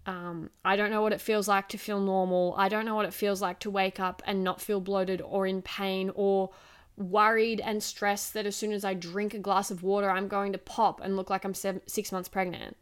Um, 0.05 0.49
I 0.65 0.75
don't 0.75 0.91
know 0.91 1.01
what 1.01 1.13
it 1.13 1.21
feels 1.21 1.47
like 1.47 1.69
to 1.69 1.77
feel 1.77 1.99
normal. 1.99 2.53
I 2.57 2.67
don't 2.67 2.85
know 2.85 2.95
what 2.95 3.05
it 3.05 3.13
feels 3.13 3.41
like 3.41 3.59
to 3.59 3.69
wake 3.69 3.99
up 3.99 4.21
and 4.25 4.43
not 4.43 4.61
feel 4.61 4.81
bloated 4.81 5.21
or 5.21 5.47
in 5.47 5.61
pain 5.61 6.11
or 6.13 6.49
worried 6.97 7.61
and 7.61 7.81
stressed 7.81 8.33
that 8.33 8.45
as 8.45 8.55
soon 8.55 8.73
as 8.73 8.83
I 8.83 8.93
drink 8.93 9.33
a 9.33 9.39
glass 9.39 9.71
of 9.71 9.81
water, 9.81 10.09
I'm 10.09 10.27
going 10.27 10.51
to 10.51 10.57
pop 10.57 10.99
and 11.01 11.15
look 11.15 11.29
like 11.29 11.45
I'm 11.45 11.53
seven, 11.53 11.81
six 11.87 12.11
months 12.11 12.27
pregnant. 12.27 12.75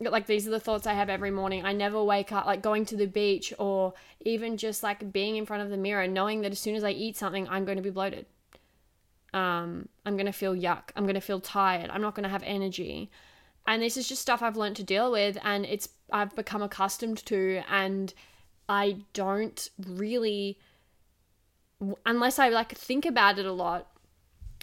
Like, 0.00 0.26
these 0.26 0.48
are 0.48 0.50
the 0.50 0.58
thoughts 0.60 0.86
I 0.86 0.94
have 0.94 1.10
every 1.10 1.30
morning. 1.30 1.64
I 1.64 1.74
never 1.74 2.02
wake 2.02 2.32
up, 2.32 2.46
like 2.46 2.62
going 2.62 2.86
to 2.86 2.96
the 2.96 3.06
beach 3.06 3.52
or 3.58 3.92
even 4.22 4.56
just 4.56 4.82
like 4.82 5.12
being 5.12 5.36
in 5.36 5.46
front 5.46 5.62
of 5.62 5.70
the 5.70 5.76
mirror, 5.76 6.06
knowing 6.08 6.40
that 6.40 6.52
as 6.52 6.58
soon 6.58 6.74
as 6.74 6.82
I 6.82 6.90
eat 6.90 7.18
something, 7.18 7.46
I'm 7.48 7.66
going 7.66 7.76
to 7.76 7.82
be 7.82 7.90
bloated. 7.90 8.26
Um, 9.32 9.88
I'm 10.04 10.16
going 10.16 10.26
to 10.26 10.32
feel 10.32 10.56
yuck. 10.56 10.90
I'm 10.96 11.04
going 11.04 11.14
to 11.14 11.20
feel 11.20 11.38
tired. 11.38 11.90
I'm 11.90 12.00
not 12.00 12.14
going 12.14 12.24
to 12.24 12.30
have 12.30 12.42
energy 12.44 13.10
and 13.66 13.82
this 13.82 13.96
is 13.96 14.08
just 14.08 14.22
stuff 14.22 14.42
I've 14.42 14.56
learned 14.56 14.76
to 14.76 14.82
deal 14.82 15.12
with 15.12 15.38
and 15.42 15.64
it's 15.64 15.88
I've 16.12 16.34
become 16.34 16.62
accustomed 16.62 17.24
to 17.26 17.62
and 17.70 18.12
I 18.68 18.98
don't 19.12 19.68
really 19.86 20.58
unless 22.04 22.38
I 22.38 22.48
like 22.48 22.72
think 22.76 23.06
about 23.06 23.38
it 23.38 23.46
a 23.46 23.52
lot 23.52 23.88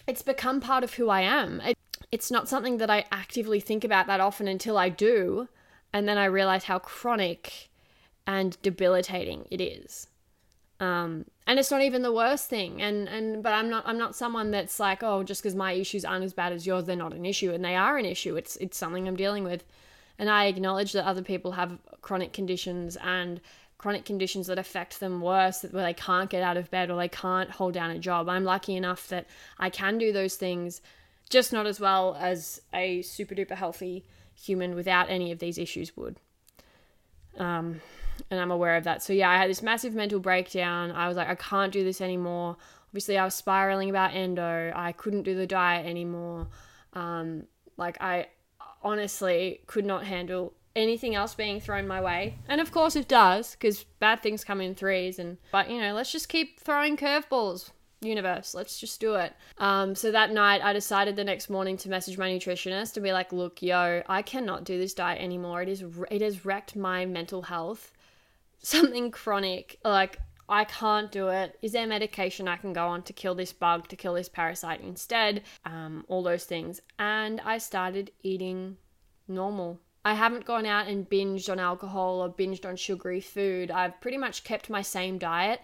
it's 0.08 0.22
become 0.22 0.62
part 0.62 0.86
of 0.86 0.94
who 0.94 1.10
I 1.10 1.22
am. 1.22 1.60
It, 1.60 1.78
it's 2.14 2.32
not 2.32 2.48
something 2.48 2.78
that 2.78 2.90
I 2.90 3.04
actively 3.12 3.60
think 3.60 3.84
about 3.84 4.08
that 4.08 4.22
often 4.22 4.48
until 4.48 4.78
I 4.78 4.90
do 4.90 5.50
and 5.92 6.08
then 6.08 6.18
I 6.18 6.26
realize 6.26 6.66
how 6.66 6.80
chronic 6.80 7.70
and 8.26 8.62
debilitating 8.62 9.48
it 9.52 9.62
is 9.62 10.08
Um, 10.80 11.26
and 11.48 11.58
it's 11.58 11.72
not 11.72 11.82
even 11.82 12.02
the 12.02 12.12
worst 12.12 12.50
thing. 12.50 12.82
And 12.82 13.08
and 13.08 13.42
but 13.42 13.54
I'm 13.54 13.70
not 13.70 13.84
I'm 13.88 13.98
not 13.98 14.16
someone 14.16 14.52
that's 14.52 14.80
like, 14.80 15.02
oh, 15.02 15.24
just 15.24 15.42
because 15.42 15.56
my 15.56 15.72
issues 15.72 16.06
aren't 16.06 16.26
as 16.26 16.34
bad 16.34 16.54
as 16.54 16.68
yours, 16.68 16.86
they're 16.86 16.96
not 16.96 17.14
an 17.14 17.26
issue, 17.26 17.52
and 17.52 17.64
they 17.64 17.76
are 17.76 17.98
an 17.98 18.06
issue. 18.06 18.36
It's 18.36 18.58
it's 18.58 18.78
something 18.78 19.08
I'm 19.08 19.16
dealing 19.16 19.44
with, 19.44 19.64
and 20.20 20.30
I 20.30 20.46
acknowledge 20.46 20.94
that 20.94 21.06
other 21.06 21.24
people 21.24 21.54
have 21.54 21.80
chronic 22.02 22.34
conditions 22.34 22.96
and 22.98 23.42
chronic 23.78 24.06
conditions 24.06 24.48
that 24.48 24.58
affect 24.60 25.00
them 25.00 25.22
worse, 25.22 25.64
where 25.64 25.84
they 25.84 25.94
can't 25.94 26.30
get 26.30 26.44
out 26.44 26.58
of 26.58 26.70
bed 26.72 26.90
or 26.90 26.98
they 26.98 27.08
can't 27.08 27.52
hold 27.52 27.74
down 27.74 27.92
a 27.92 28.00
job. 28.00 28.28
I'm 28.28 28.44
lucky 28.44 28.76
enough 28.76 29.08
that 29.10 29.28
I 29.60 29.70
can 29.70 29.98
do 29.98 30.12
those 30.12 30.36
things, 30.36 30.82
just 31.30 31.54
not 31.54 31.68
as 31.68 31.80
well 31.80 32.18
as 32.20 32.62
a 32.74 33.02
super 33.04 33.36
duper 33.36 33.52
healthy 33.52 34.04
human 34.36 34.76
without 34.76 35.10
any 35.10 35.32
of 35.32 35.40
these 35.40 35.58
issues 35.58 35.96
would. 35.96 36.18
Um, 37.38 37.82
and 38.30 38.40
I'm 38.40 38.52
aware 38.52 38.76
of 38.76 38.84
that. 38.86 39.04
So 39.04 39.14
yeah, 39.14 39.30
I 39.30 39.38
had 39.38 39.50
this 39.50 39.62
massive 39.62 39.94
mental 39.94 40.20
breakdown. 40.20 40.92
I 40.92 41.08
was 41.08 41.18
like, 41.18 41.28
I 41.28 41.36
can't 41.36 41.72
do 41.72 41.84
this 41.84 42.02
anymore. 42.02 42.58
Obviously, 42.90 43.18
I 43.18 43.26
was 43.26 43.36
spiraling 43.36 43.90
about 43.90 44.14
endo. 44.14 44.72
I 44.76 44.92
couldn't 44.92 45.24
do 45.24 45.36
the 45.36 45.48
diet 45.48 45.86
anymore. 45.86 46.48
Um, 46.94 47.44
like 47.78 48.02
I 48.02 48.28
honestly 48.82 49.62
could 49.68 49.86
not 49.86 50.06
handle 50.06 50.54
anything 50.76 51.16
else 51.16 51.36
being 51.36 51.60
thrown 51.60 51.88
my 51.88 52.00
way. 52.02 52.38
And 52.48 52.62
of 52.62 52.72
course 52.72 52.96
it 52.96 53.08
does, 53.08 53.52
because 53.52 53.84
bad 54.00 54.22
things 54.22 54.44
come 54.44 54.62
in 54.62 54.76
threes. 54.76 55.20
And 55.20 55.38
but 55.52 55.70
you 55.70 55.82
know, 55.82 55.94
let's 55.94 56.12
just 56.12 56.30
keep 56.30 56.60
throwing 56.60 56.98
curveballs 56.98 57.72
universe 58.02 58.54
let's 58.54 58.80
just 58.80 59.00
do 59.00 59.16
it 59.16 59.34
um, 59.58 59.96
so 59.96 60.12
that 60.12 60.32
night 60.32 60.62
i 60.64 60.72
decided 60.72 61.16
the 61.16 61.24
next 61.24 61.50
morning 61.50 61.76
to 61.76 61.90
message 61.90 62.18
my 62.18 62.30
nutritionist 62.30 62.96
and 62.96 63.04
be 63.04 63.12
like 63.12 63.34
look 63.34 63.62
yo 63.62 64.04
i 64.08 64.22
cannot 64.22 64.64
do 64.64 64.78
this 64.78 64.94
diet 64.94 65.20
anymore 65.20 65.64
it 65.64 65.70
is 65.70 65.84
it 66.12 66.22
has 66.22 66.46
wrecked 66.46 66.76
my 66.76 67.06
mental 67.06 67.42
health 67.42 67.92
something 68.68 69.10
chronic 69.12 69.80
like 69.86 70.20
I 70.50 70.66
can't 70.66 71.12
do 71.12 71.30
it. 71.30 71.58
Is 71.62 71.72
there 71.72 71.88
medication 71.88 72.48
I 72.48 72.58
can 72.58 72.74
go 72.74 72.88
on 72.88 73.02
to 73.04 73.14
kill 73.14 73.36
this 73.36 73.54
bug, 73.54 73.88
to 73.90 73.96
kill 73.96 74.14
this 74.14 74.30
parasite 74.30 74.82
instead? 74.82 75.44
Um, 75.66 76.06
all 76.08 76.24
those 76.24 76.46
things. 76.46 76.82
And 77.00 77.42
I 77.42 77.58
started 77.58 78.12
eating 78.24 78.78
normal. 79.28 79.80
I 80.06 80.14
haven't 80.14 80.46
gone 80.46 80.66
out 80.66 80.88
and 80.88 81.10
binged 81.10 81.50
on 81.50 81.60
alcohol 81.60 82.22
or 82.22 82.30
binged 82.30 82.66
on 82.66 82.78
sugary 82.78 83.20
food. 83.20 83.72
I've 83.72 84.00
pretty 84.00 84.18
much 84.18 84.46
kept 84.46 84.70
my 84.70 84.82
same 84.82 85.18
diet, 85.18 85.62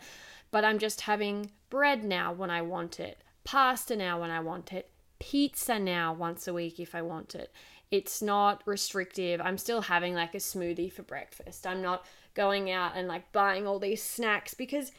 but 0.51 0.65
I'm 0.65 0.79
just 0.79 1.01
having 1.01 1.51
bread 1.69 2.03
now 2.03 2.33
when 2.33 2.49
I 2.49 2.61
want 2.61 2.99
it, 2.99 3.23
pasta 3.45 3.95
now 3.95 4.19
when 4.19 4.31
I 4.31 4.41
want 4.41 4.73
it, 4.73 4.89
pizza 5.19 5.79
now 5.79 6.13
once 6.13 6.47
a 6.47 6.53
week 6.53 6.79
if 6.79 6.93
I 6.93 7.01
want 7.01 7.35
it. 7.35 7.53
It's 7.89 8.21
not 8.21 8.63
restrictive. 8.65 9.39
I'm 9.39 9.57
still 9.57 9.81
having 9.81 10.13
like 10.15 10.35
a 10.35 10.39
smoothie 10.39 10.91
for 10.91 11.03
breakfast. 11.03 11.65
I'm 11.65 11.81
not 11.81 12.05
going 12.33 12.71
out 12.71 12.93
and 12.95 13.07
like 13.07 13.31
buying 13.31 13.67
all 13.67 13.79
these 13.79 14.01
snacks 14.01 14.53
because 14.53 14.91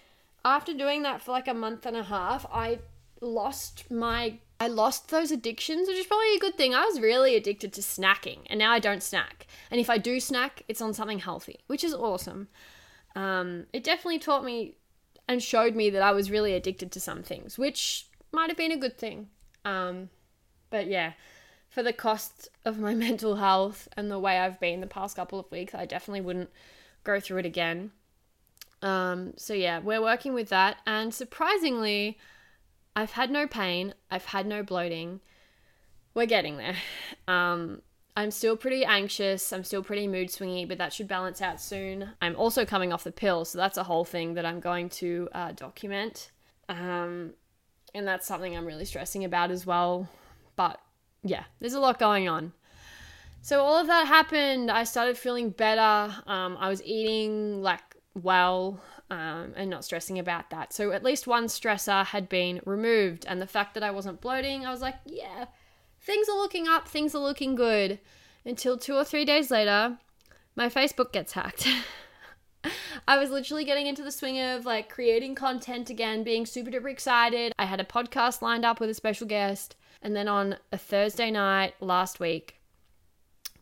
after 0.44 0.74
doing 0.74 1.02
that 1.02 1.22
for 1.22 1.32
like 1.32 1.48
a 1.48 1.54
month 1.54 1.86
and 1.86 1.96
a 1.96 2.02
half, 2.02 2.46
I 2.52 2.78
lost 3.20 3.90
my 3.90 4.38
I 4.60 4.68
lost 4.68 5.08
those 5.08 5.32
addictions, 5.32 5.88
which 5.88 5.98
is 5.98 6.06
probably 6.06 6.36
a 6.36 6.38
good 6.38 6.56
thing. 6.56 6.74
I 6.74 6.84
was 6.84 7.00
really 7.00 7.34
addicted 7.34 7.72
to 7.72 7.80
snacking, 7.80 8.38
and 8.46 8.58
now 8.58 8.70
I 8.70 8.78
don't 8.78 9.02
snack. 9.02 9.46
And 9.70 9.80
if 9.80 9.90
I 9.90 9.98
do 9.98 10.20
snack, 10.20 10.62
it's 10.68 10.80
on 10.80 10.94
something 10.94 11.18
healthy, 11.18 11.60
which 11.66 11.82
is 11.82 11.92
awesome. 11.92 12.48
Um, 13.16 13.66
it 13.72 13.82
definitely 13.82 14.20
taught 14.20 14.44
me 14.44 14.76
and 15.28 15.42
showed 15.42 15.74
me 15.74 15.90
that 15.90 16.02
I 16.02 16.12
was 16.12 16.30
really 16.30 16.54
addicted 16.54 16.92
to 16.92 17.00
some 17.00 17.22
things, 17.22 17.58
which 17.58 18.06
might 18.32 18.48
have 18.48 18.56
been 18.56 18.72
a 18.72 18.76
good 18.76 18.96
thing. 18.96 19.28
Um, 19.64 20.10
but 20.70 20.86
yeah, 20.86 21.12
for 21.68 21.82
the 21.82 21.92
cost 21.92 22.48
of 22.64 22.78
my 22.78 22.94
mental 23.06 23.36
health 23.36 23.88
and 23.96 24.10
the 24.10 24.18
way 24.18 24.38
I've 24.38 24.60
been 24.60 24.80
the 24.80 24.86
past 24.86 25.16
couple 25.16 25.40
of 25.40 25.50
weeks, 25.50 25.74
I 25.74 25.84
definitely 25.84 26.20
wouldn't 26.20 26.50
go 27.04 27.20
through 27.20 27.38
it 27.38 27.46
again. 27.46 27.92
Um, 28.82 29.32
so 29.36 29.54
yeah, 29.54 29.78
we're 29.78 30.02
working 30.02 30.34
with 30.34 30.48
that, 30.50 30.76
and 30.86 31.14
surprisingly, 31.14 32.18
I've 32.96 33.12
had 33.12 33.30
no 33.30 33.46
pain. 33.46 33.94
I've 34.10 34.26
had 34.26 34.46
no 34.46 34.62
bloating. 34.62 35.20
We're 36.14 36.26
getting 36.26 36.58
there. 36.58 36.76
Um, 37.26 37.80
I'm 38.16 38.30
still 38.30 38.56
pretty 38.56 38.84
anxious. 38.84 39.52
I'm 39.52 39.64
still 39.64 39.82
pretty 39.82 40.06
mood 40.06 40.28
swingy, 40.28 40.68
but 40.68 40.78
that 40.78 40.92
should 40.92 41.08
balance 41.08 41.42
out 41.42 41.60
soon. 41.60 42.10
I'm 42.22 42.36
also 42.36 42.64
coming 42.64 42.92
off 42.92 43.02
the 43.02 43.10
pill, 43.10 43.44
so 43.44 43.58
that's 43.58 43.76
a 43.76 43.82
whole 43.82 44.04
thing 44.04 44.34
that 44.34 44.46
I'm 44.46 44.60
going 44.60 44.88
to 44.90 45.28
uh, 45.32 45.52
document. 45.52 46.30
Um, 46.68 47.32
and 47.94 48.06
that's 48.06 48.26
something 48.26 48.56
I'm 48.56 48.66
really 48.66 48.84
stressing 48.84 49.24
about 49.24 49.50
as 49.50 49.66
well. 49.66 50.08
But 50.54 50.80
yeah, 51.24 51.44
there's 51.58 51.74
a 51.74 51.80
lot 51.80 51.98
going 51.98 52.28
on. 52.28 52.52
So 53.44 53.60
all 53.60 53.76
of 53.76 53.88
that 53.88 54.06
happened. 54.06 54.70
I 54.70 54.84
started 54.84 55.18
feeling 55.18 55.50
better. 55.50 56.14
Um, 56.26 56.56
I 56.58 56.70
was 56.70 56.82
eating 56.82 57.60
like 57.60 57.82
well 58.14 58.80
um, 59.10 59.52
and 59.54 59.68
not 59.68 59.84
stressing 59.84 60.18
about 60.18 60.48
that. 60.48 60.72
So 60.72 60.92
at 60.92 61.04
least 61.04 61.26
one 61.26 61.48
stressor 61.48 62.06
had 62.06 62.30
been 62.30 62.62
removed. 62.64 63.26
And 63.28 63.42
the 63.42 63.46
fact 63.46 63.74
that 63.74 63.82
I 63.82 63.90
wasn't 63.90 64.22
bloating, 64.22 64.64
I 64.64 64.70
was 64.70 64.80
like, 64.80 64.94
yeah, 65.04 65.44
things 66.00 66.26
are 66.30 66.38
looking 66.38 66.66
up, 66.68 66.88
things 66.88 67.14
are 67.14 67.22
looking 67.22 67.54
good. 67.54 67.98
Until 68.46 68.78
two 68.78 68.94
or 68.94 69.04
three 69.04 69.26
days 69.26 69.50
later, 69.50 69.98
my 70.56 70.70
Facebook 70.70 71.12
gets 71.12 71.34
hacked. 71.34 71.68
I 73.06 73.18
was 73.18 73.28
literally 73.28 73.66
getting 73.66 73.86
into 73.86 74.02
the 74.02 74.10
swing 74.10 74.40
of 74.40 74.64
like 74.64 74.88
creating 74.88 75.34
content 75.34 75.90
again, 75.90 76.24
being 76.24 76.46
super 76.46 76.70
duper 76.70 76.90
excited. 76.90 77.52
I 77.58 77.66
had 77.66 77.78
a 77.78 77.84
podcast 77.84 78.40
lined 78.40 78.64
up 78.64 78.80
with 78.80 78.88
a 78.88 78.94
special 78.94 79.26
guest. 79.26 79.76
And 80.00 80.16
then 80.16 80.28
on 80.28 80.56
a 80.72 80.78
Thursday 80.78 81.30
night 81.30 81.74
last 81.82 82.20
week, 82.20 82.62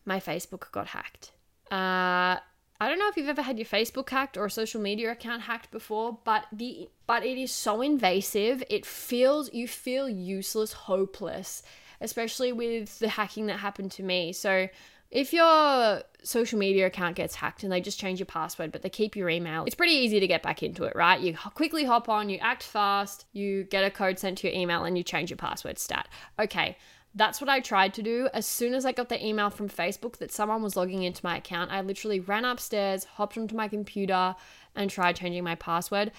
my 0.05 0.19
Facebook 0.19 0.71
got 0.71 0.87
hacked. 0.87 1.31
Uh, 1.71 2.37
I 2.79 2.89
don't 2.89 2.99
know 2.99 3.07
if 3.07 3.15
you've 3.15 3.29
ever 3.29 3.41
had 3.41 3.57
your 3.57 3.65
Facebook 3.65 4.09
hacked 4.09 4.37
or 4.37 4.45
a 4.45 4.51
social 4.51 4.81
media 4.81 5.11
account 5.11 5.43
hacked 5.43 5.71
before, 5.71 6.19
but 6.23 6.45
the 6.51 6.89
but 7.07 7.25
it 7.25 7.37
is 7.37 7.51
so 7.51 7.81
invasive. 7.81 8.63
It 8.69 8.85
feels 8.85 9.53
you 9.53 9.67
feel 9.67 10.09
useless, 10.09 10.73
hopeless, 10.73 11.63
especially 12.01 12.51
with 12.51 12.99
the 12.99 13.09
hacking 13.09 13.45
that 13.47 13.59
happened 13.59 13.91
to 13.93 14.03
me. 14.03 14.33
So 14.33 14.67
if 15.13 15.31
your 15.31 16.01
social 16.23 16.57
media 16.57 16.87
account 16.87 17.15
gets 17.15 17.35
hacked 17.35 17.63
and 17.63 17.71
they 17.71 17.79
just 17.79 17.99
change 17.99 18.19
your 18.19 18.25
password 18.25 18.71
but 18.71 18.81
they 18.81 18.89
keep 18.89 19.15
your 19.15 19.29
email 19.29 19.63
it's 19.65 19.75
pretty 19.75 19.93
easy 19.93 20.19
to 20.19 20.25
get 20.25 20.41
back 20.41 20.63
into 20.63 20.85
it 20.85 20.95
right 20.95 21.19
you 21.19 21.35
quickly 21.53 21.83
hop 21.83 22.09
on 22.09 22.29
you 22.29 22.37
act 22.39 22.63
fast 22.63 23.25
you 23.33 23.63
get 23.65 23.83
a 23.83 23.91
code 23.91 24.17
sent 24.17 24.37
to 24.37 24.47
your 24.47 24.55
email 24.55 24.85
and 24.85 24.97
you 24.97 25.03
change 25.03 25.29
your 25.29 25.37
password 25.37 25.77
stat 25.77 26.07
okay 26.39 26.75
that's 27.15 27.39
what 27.39 27.49
I 27.49 27.59
tried 27.59 27.93
to 27.95 28.03
do. 28.03 28.29
As 28.33 28.45
soon 28.45 28.73
as 28.73 28.85
I 28.85 28.91
got 28.91 29.09
the 29.09 29.23
email 29.23 29.49
from 29.49 29.69
Facebook 29.69 30.17
that 30.17 30.31
someone 30.31 30.63
was 30.63 30.75
logging 30.75 31.03
into 31.03 31.25
my 31.25 31.37
account, 31.37 31.71
I 31.71 31.81
literally 31.81 32.19
ran 32.19 32.45
upstairs, 32.45 33.03
hopped 33.03 33.37
onto 33.37 33.55
my 33.55 33.67
computer, 33.67 34.35
and 34.75 34.89
tried 34.89 35.15
changing 35.15 35.43
my 35.43 35.55
password. 35.55 36.11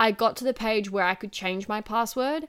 I 0.00 0.10
got 0.10 0.36
to 0.36 0.44
the 0.44 0.54
page 0.54 0.90
where 0.90 1.04
I 1.04 1.14
could 1.14 1.32
change 1.32 1.68
my 1.68 1.80
password. 1.80 2.48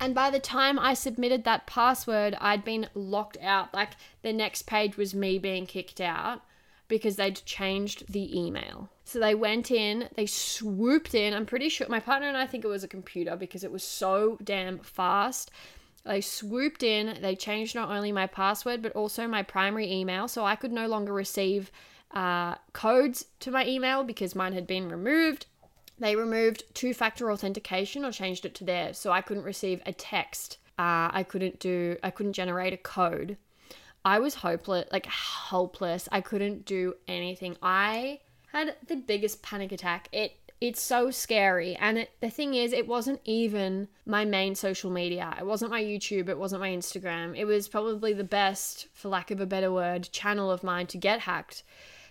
And 0.00 0.14
by 0.14 0.30
the 0.30 0.38
time 0.38 0.78
I 0.78 0.94
submitted 0.94 1.44
that 1.44 1.66
password, 1.66 2.36
I'd 2.40 2.64
been 2.64 2.88
locked 2.94 3.36
out. 3.42 3.74
Like 3.74 3.90
the 4.22 4.32
next 4.32 4.62
page 4.62 4.96
was 4.96 5.14
me 5.14 5.38
being 5.38 5.66
kicked 5.66 6.00
out 6.00 6.42
because 6.86 7.16
they'd 7.16 7.44
changed 7.44 8.10
the 8.12 8.38
email. 8.38 8.88
So 9.04 9.18
they 9.18 9.34
went 9.34 9.70
in, 9.70 10.08
they 10.14 10.26
swooped 10.26 11.14
in. 11.14 11.34
I'm 11.34 11.46
pretty 11.46 11.68
sure 11.68 11.86
my 11.88 12.00
partner 12.00 12.28
and 12.28 12.36
I 12.36 12.46
think 12.46 12.64
it 12.64 12.68
was 12.68 12.84
a 12.84 12.88
computer 12.88 13.36
because 13.36 13.64
it 13.64 13.72
was 13.72 13.82
so 13.82 14.38
damn 14.42 14.78
fast. 14.78 15.50
They 16.04 16.20
swooped 16.20 16.82
in, 16.82 17.18
they 17.20 17.36
changed 17.36 17.74
not 17.74 17.90
only 17.90 18.12
my 18.12 18.26
password, 18.26 18.82
but 18.82 18.92
also 18.92 19.26
my 19.26 19.42
primary 19.42 19.92
email. 19.92 20.28
So 20.28 20.44
I 20.44 20.56
could 20.56 20.72
no 20.72 20.86
longer 20.86 21.12
receive 21.12 21.70
uh, 22.12 22.54
codes 22.72 23.26
to 23.40 23.50
my 23.50 23.66
email 23.66 24.04
because 24.04 24.34
mine 24.34 24.54
had 24.54 24.66
been 24.66 24.88
removed. 24.88 25.46
They 25.98 26.16
removed 26.16 26.62
two 26.74 26.94
factor 26.94 27.30
authentication 27.30 28.04
or 28.04 28.12
changed 28.12 28.46
it 28.46 28.54
to 28.56 28.64
theirs. 28.64 28.98
So 28.98 29.10
I 29.12 29.20
couldn't 29.20 29.42
receive 29.44 29.82
a 29.84 29.92
text. 29.92 30.58
Uh, 30.78 31.10
I 31.12 31.24
couldn't 31.28 31.58
do, 31.58 31.96
I 32.02 32.10
couldn't 32.10 32.34
generate 32.34 32.72
a 32.72 32.78
code. 32.78 33.36
I 34.04 34.20
was 34.20 34.36
hopeless, 34.36 34.88
like 34.92 35.06
helpless. 35.06 36.08
I 36.12 36.20
couldn't 36.20 36.64
do 36.64 36.94
anything. 37.08 37.56
I 37.62 38.20
had 38.52 38.76
the 38.86 38.96
biggest 38.96 39.42
panic 39.42 39.72
attack. 39.72 40.08
It 40.12 40.47
it's 40.60 40.80
so 40.80 41.10
scary. 41.10 41.76
And 41.76 41.98
it, 41.98 42.10
the 42.20 42.30
thing 42.30 42.54
is, 42.54 42.72
it 42.72 42.88
wasn't 42.88 43.20
even 43.24 43.88
my 44.04 44.24
main 44.24 44.54
social 44.54 44.90
media. 44.90 45.34
It 45.38 45.46
wasn't 45.46 45.70
my 45.70 45.82
YouTube. 45.82 46.28
It 46.28 46.38
wasn't 46.38 46.60
my 46.60 46.70
Instagram. 46.70 47.36
It 47.36 47.44
was 47.44 47.68
probably 47.68 48.12
the 48.12 48.24
best, 48.24 48.88
for 48.92 49.08
lack 49.08 49.30
of 49.30 49.40
a 49.40 49.46
better 49.46 49.72
word, 49.72 50.10
channel 50.10 50.50
of 50.50 50.64
mine 50.64 50.86
to 50.88 50.98
get 50.98 51.20
hacked 51.20 51.62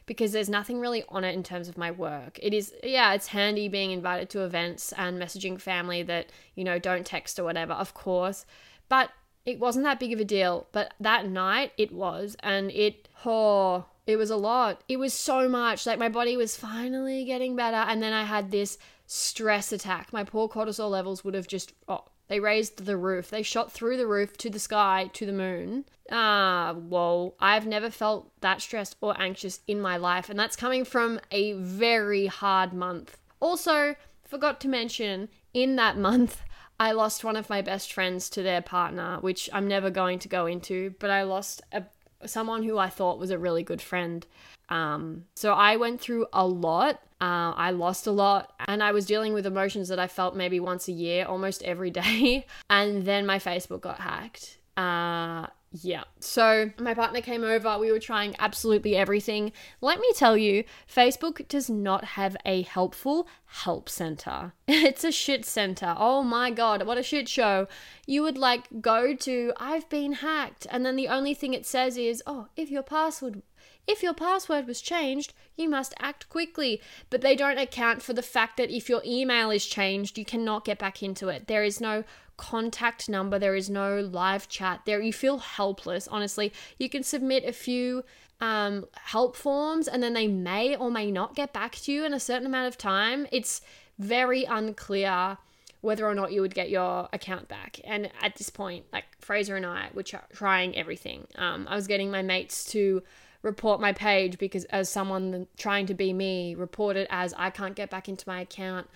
because 0.05 0.31
there's 0.31 0.49
nothing 0.49 0.79
really 0.79 1.03
on 1.09 1.25
it 1.25 1.35
in 1.35 1.43
terms 1.43 1.67
of 1.67 1.77
my 1.77 1.91
work. 1.91 2.39
It 2.41 2.53
is, 2.53 2.73
yeah, 2.81 3.13
it's 3.13 3.27
handy 3.27 3.67
being 3.67 3.91
invited 3.91 4.29
to 4.31 4.45
events 4.45 4.93
and 4.93 5.21
messaging 5.21 5.59
family 5.59 6.01
that, 6.03 6.31
you 6.55 6.63
know, 6.63 6.79
don't 6.79 7.05
text 7.05 7.37
or 7.37 7.43
whatever, 7.43 7.73
of 7.73 7.93
course. 7.93 8.45
But 8.87 9.11
it 9.45 9.59
wasn't 9.59 9.83
that 9.83 9.99
big 9.99 10.13
of 10.13 10.21
a 10.21 10.25
deal. 10.25 10.67
But 10.71 10.93
that 11.01 11.27
night 11.27 11.73
it 11.77 11.91
was. 11.91 12.37
And 12.39 12.71
it, 12.71 13.09
oh, 13.25 13.85
it 14.07 14.15
was 14.15 14.29
a 14.31 14.37
lot. 14.37 14.81
It 14.87 14.97
was 14.97 15.13
so 15.13 15.49
much. 15.49 15.85
Like 15.85 15.99
my 15.99 16.09
body 16.09 16.37
was 16.37 16.55
finally 16.55 17.25
getting 17.25 17.55
better. 17.55 17.75
And 17.75 18.01
then 18.01 18.13
I 18.13 18.23
had 18.23 18.49
this 18.49 18.77
stress 19.05 19.71
attack. 19.73 20.11
My 20.13 20.23
poor 20.23 20.47
cortisol 20.47 20.89
levels 20.89 21.23
would 21.23 21.33
have 21.33 21.47
just, 21.47 21.73
oh, 21.89 22.05
they 22.29 22.39
raised 22.39 22.85
the 22.85 22.97
roof. 22.97 23.29
They 23.29 23.43
shot 23.43 23.71
through 23.71 23.97
the 23.97 24.07
roof 24.07 24.37
to 24.37 24.49
the 24.49 24.59
sky, 24.59 25.09
to 25.13 25.25
the 25.25 25.33
moon. 25.33 25.85
Ah, 26.09 26.73
whoa. 26.73 27.35
I've 27.39 27.67
never 27.67 27.89
felt 27.89 28.31
that 28.39 28.61
stressed 28.61 28.95
or 29.01 29.19
anxious 29.19 29.59
in 29.67 29.81
my 29.81 29.97
life. 29.97 30.29
And 30.29 30.39
that's 30.39 30.55
coming 30.55 30.85
from 30.85 31.19
a 31.29 31.53
very 31.53 32.27
hard 32.27 32.71
month. 32.71 33.17
Also, 33.41 33.95
forgot 34.25 34.61
to 34.61 34.69
mention 34.69 35.27
in 35.53 35.75
that 35.75 35.97
month, 35.97 36.41
I 36.79 36.91
lost 36.91 37.23
one 37.23 37.35
of 37.35 37.49
my 37.49 37.61
best 37.61 37.91
friends 37.91 38.29
to 38.31 38.43
their 38.43 38.61
partner, 38.61 39.17
which 39.19 39.49
I'm 39.51 39.67
never 39.67 39.89
going 39.89 40.19
to 40.19 40.27
go 40.27 40.45
into, 40.45 40.93
but 40.99 41.09
I 41.09 41.23
lost 41.23 41.61
a, 41.71 41.83
someone 42.25 42.63
who 42.63 42.77
I 42.77 42.89
thought 42.89 43.19
was 43.19 43.31
a 43.31 43.37
really 43.37 43.63
good 43.63 43.81
friend. 43.81 44.25
Um, 44.69 45.25
so 45.35 45.53
I 45.53 45.75
went 45.77 46.01
through 46.01 46.27
a 46.33 46.45
lot. 46.45 47.01
Uh, 47.19 47.51
I 47.55 47.71
lost 47.71 48.05
a 48.05 48.11
lot, 48.11 48.53
and 48.67 48.83
I 48.83 48.91
was 48.91 49.05
dealing 49.05 49.33
with 49.33 49.45
emotions 49.45 49.87
that 49.89 49.97
I 49.97 50.07
felt 50.07 50.35
maybe 50.35 50.59
once 50.59 50.87
a 50.87 50.91
year, 50.91 51.25
almost 51.25 51.63
every 51.63 51.89
day. 52.03 52.45
And 52.69 53.05
then 53.05 53.25
my 53.25 53.39
Facebook 53.39 53.81
got 53.81 53.99
hacked. 53.99 54.57
Uh, 54.75 55.47
yeah. 55.71 56.03
So 56.19 56.71
my 56.79 56.93
partner 56.93 57.21
came 57.21 57.43
over. 57.43 57.77
We 57.77 57.91
were 57.91 57.99
trying 57.99 58.35
absolutely 58.39 58.95
everything. 58.95 59.51
Let 59.81 59.99
me 59.99 60.09
tell 60.15 60.37
you, 60.37 60.63
Facebook 60.91 61.47
does 61.47 61.69
not 61.69 62.03
have 62.05 62.37
a 62.45 62.61
helpful 62.61 63.27
help 63.45 63.89
center. 63.89 64.53
It's 64.67 65.03
a 65.03 65.11
shit 65.11 65.45
center. 65.45 65.95
Oh 65.97 66.23
my 66.23 66.49
god, 66.51 66.85
what 66.85 66.97
a 66.97 67.03
shit 67.03 67.27
show. 67.27 67.67
You 68.05 68.21
would 68.23 68.37
like 68.37 68.81
go 68.81 69.13
to 69.15 69.53
I've 69.57 69.89
been 69.89 70.13
hacked 70.13 70.65
and 70.69 70.85
then 70.85 70.95
the 70.95 71.09
only 71.09 71.33
thing 71.33 71.53
it 71.53 71.65
says 71.65 71.97
is, 71.97 72.23
"Oh, 72.25 72.47
if 72.55 72.71
your 72.71 72.83
password 72.83 73.41
if 73.87 74.03
your 74.03 74.13
password 74.13 74.67
was 74.67 74.81
changed, 74.81 75.33
you 75.55 75.69
must 75.69 75.93
act 75.99 76.27
quickly. 76.27 76.81
But 77.09 77.21
they 77.21 77.35
don't 77.35 77.57
account 77.57 78.01
for 78.01 78.11
the 78.13 78.21
fact 78.21 78.57
that 78.57 78.69
if 78.69 78.89
your 78.89 79.01
email 79.05 79.49
is 79.49 79.65
changed, 79.65 80.17
you 80.17 80.25
cannot 80.25 80.65
get 80.65 80.77
back 80.77 81.01
into 81.01 81.29
it. 81.29 81.47
There 81.47 81.63
is 81.63 81.79
no 81.79 82.03
contact 82.37 83.09
number, 83.09 83.37
there 83.37 83.55
is 83.55 83.69
no 83.69 83.99
live 83.99 84.47
chat. 84.47 84.81
There 84.85 85.01
you 85.01 85.13
feel 85.13 85.39
helpless, 85.39 86.07
honestly. 86.07 86.53
You 86.77 86.89
can 86.89 87.03
submit 87.03 87.43
a 87.43 87.51
few 87.51 88.03
um, 88.39 88.85
help 88.95 89.35
forms 89.35 89.87
and 89.87 90.01
then 90.01 90.13
they 90.13 90.27
may 90.27 90.75
or 90.75 90.91
may 90.91 91.11
not 91.11 91.35
get 91.35 91.53
back 91.53 91.75
to 91.75 91.91
you 91.91 92.05
in 92.05 92.13
a 92.13 92.19
certain 92.19 92.45
amount 92.45 92.67
of 92.67 92.77
time. 92.77 93.27
It's 93.31 93.61
very 93.97 94.43
unclear 94.43 95.37
whether 95.81 96.07
or 96.07 96.15
not 96.15 96.31
you 96.31 96.41
would 96.41 96.55
get 96.55 96.69
your 96.69 97.07
account 97.13 97.47
back. 97.47 97.79
And 97.83 98.09
at 98.21 98.35
this 98.35 98.49
point, 98.49 98.85
like 98.91 99.05
Fraser 99.19 99.55
and 99.55 99.65
I 99.65 99.89
were 99.93 100.03
trying 100.03 100.75
everything. 100.75 101.27
Um, 101.35 101.67
I 101.69 101.75
was 101.75 101.87
getting 101.87 102.11
my 102.11 102.21
mates 102.21 102.65
to 102.71 103.03
report 103.41 103.79
my 103.79 103.93
page 103.93 104.37
because 104.37 104.65
as 104.65 104.89
someone 104.89 105.47
trying 105.57 105.85
to 105.85 105.93
be 105.93 106.11
me 106.11 106.55
report 106.55 106.97
it 106.97 107.07
as 107.09 107.33
I 107.37 107.49
can't 107.49 107.75
get 107.75 107.89
back 107.89 108.09
into 108.09 108.27
my 108.27 108.41
account. 108.41 108.87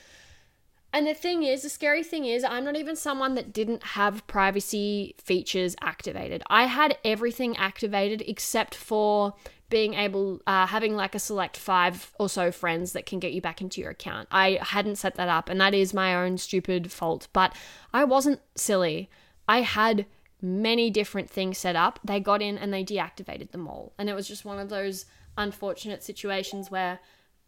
And 0.93 1.07
the 1.07 1.13
thing 1.13 1.43
is, 1.43 1.61
the 1.61 1.69
scary 1.69 2.03
thing 2.03 2.25
is, 2.25 2.43
I'm 2.43 2.65
not 2.65 2.75
even 2.75 2.95
someone 2.95 3.35
that 3.35 3.53
didn't 3.53 3.83
have 3.83 4.27
privacy 4.27 5.15
features 5.17 5.75
activated. 5.81 6.43
I 6.47 6.65
had 6.65 6.97
everything 7.05 7.55
activated 7.55 8.23
except 8.27 8.75
for 8.75 9.33
being 9.69 9.93
able, 9.93 10.41
uh, 10.45 10.67
having 10.67 10.95
like 10.97 11.15
a 11.15 11.19
select 11.19 11.55
five 11.55 12.11
or 12.19 12.27
so 12.27 12.51
friends 12.51 12.91
that 12.91 13.05
can 13.05 13.19
get 13.19 13.31
you 13.31 13.41
back 13.41 13.61
into 13.61 13.79
your 13.79 13.91
account. 13.91 14.27
I 14.29 14.59
hadn't 14.61 14.97
set 14.97 15.15
that 15.15 15.29
up, 15.29 15.47
and 15.47 15.61
that 15.61 15.73
is 15.73 15.93
my 15.93 16.13
own 16.13 16.37
stupid 16.37 16.91
fault, 16.91 17.29
but 17.31 17.55
I 17.93 18.03
wasn't 18.03 18.41
silly. 18.55 19.09
I 19.47 19.61
had 19.61 20.05
many 20.41 20.89
different 20.89 21.29
things 21.29 21.57
set 21.57 21.77
up. 21.77 21.99
They 22.03 22.19
got 22.19 22.41
in 22.41 22.57
and 22.57 22.73
they 22.73 22.83
deactivated 22.83 23.51
them 23.51 23.67
all. 23.67 23.93
And 23.97 24.09
it 24.09 24.13
was 24.13 24.27
just 24.27 24.43
one 24.43 24.59
of 24.59 24.69
those 24.69 25.05
unfortunate 25.37 26.03
situations 26.03 26.69
where 26.69 26.99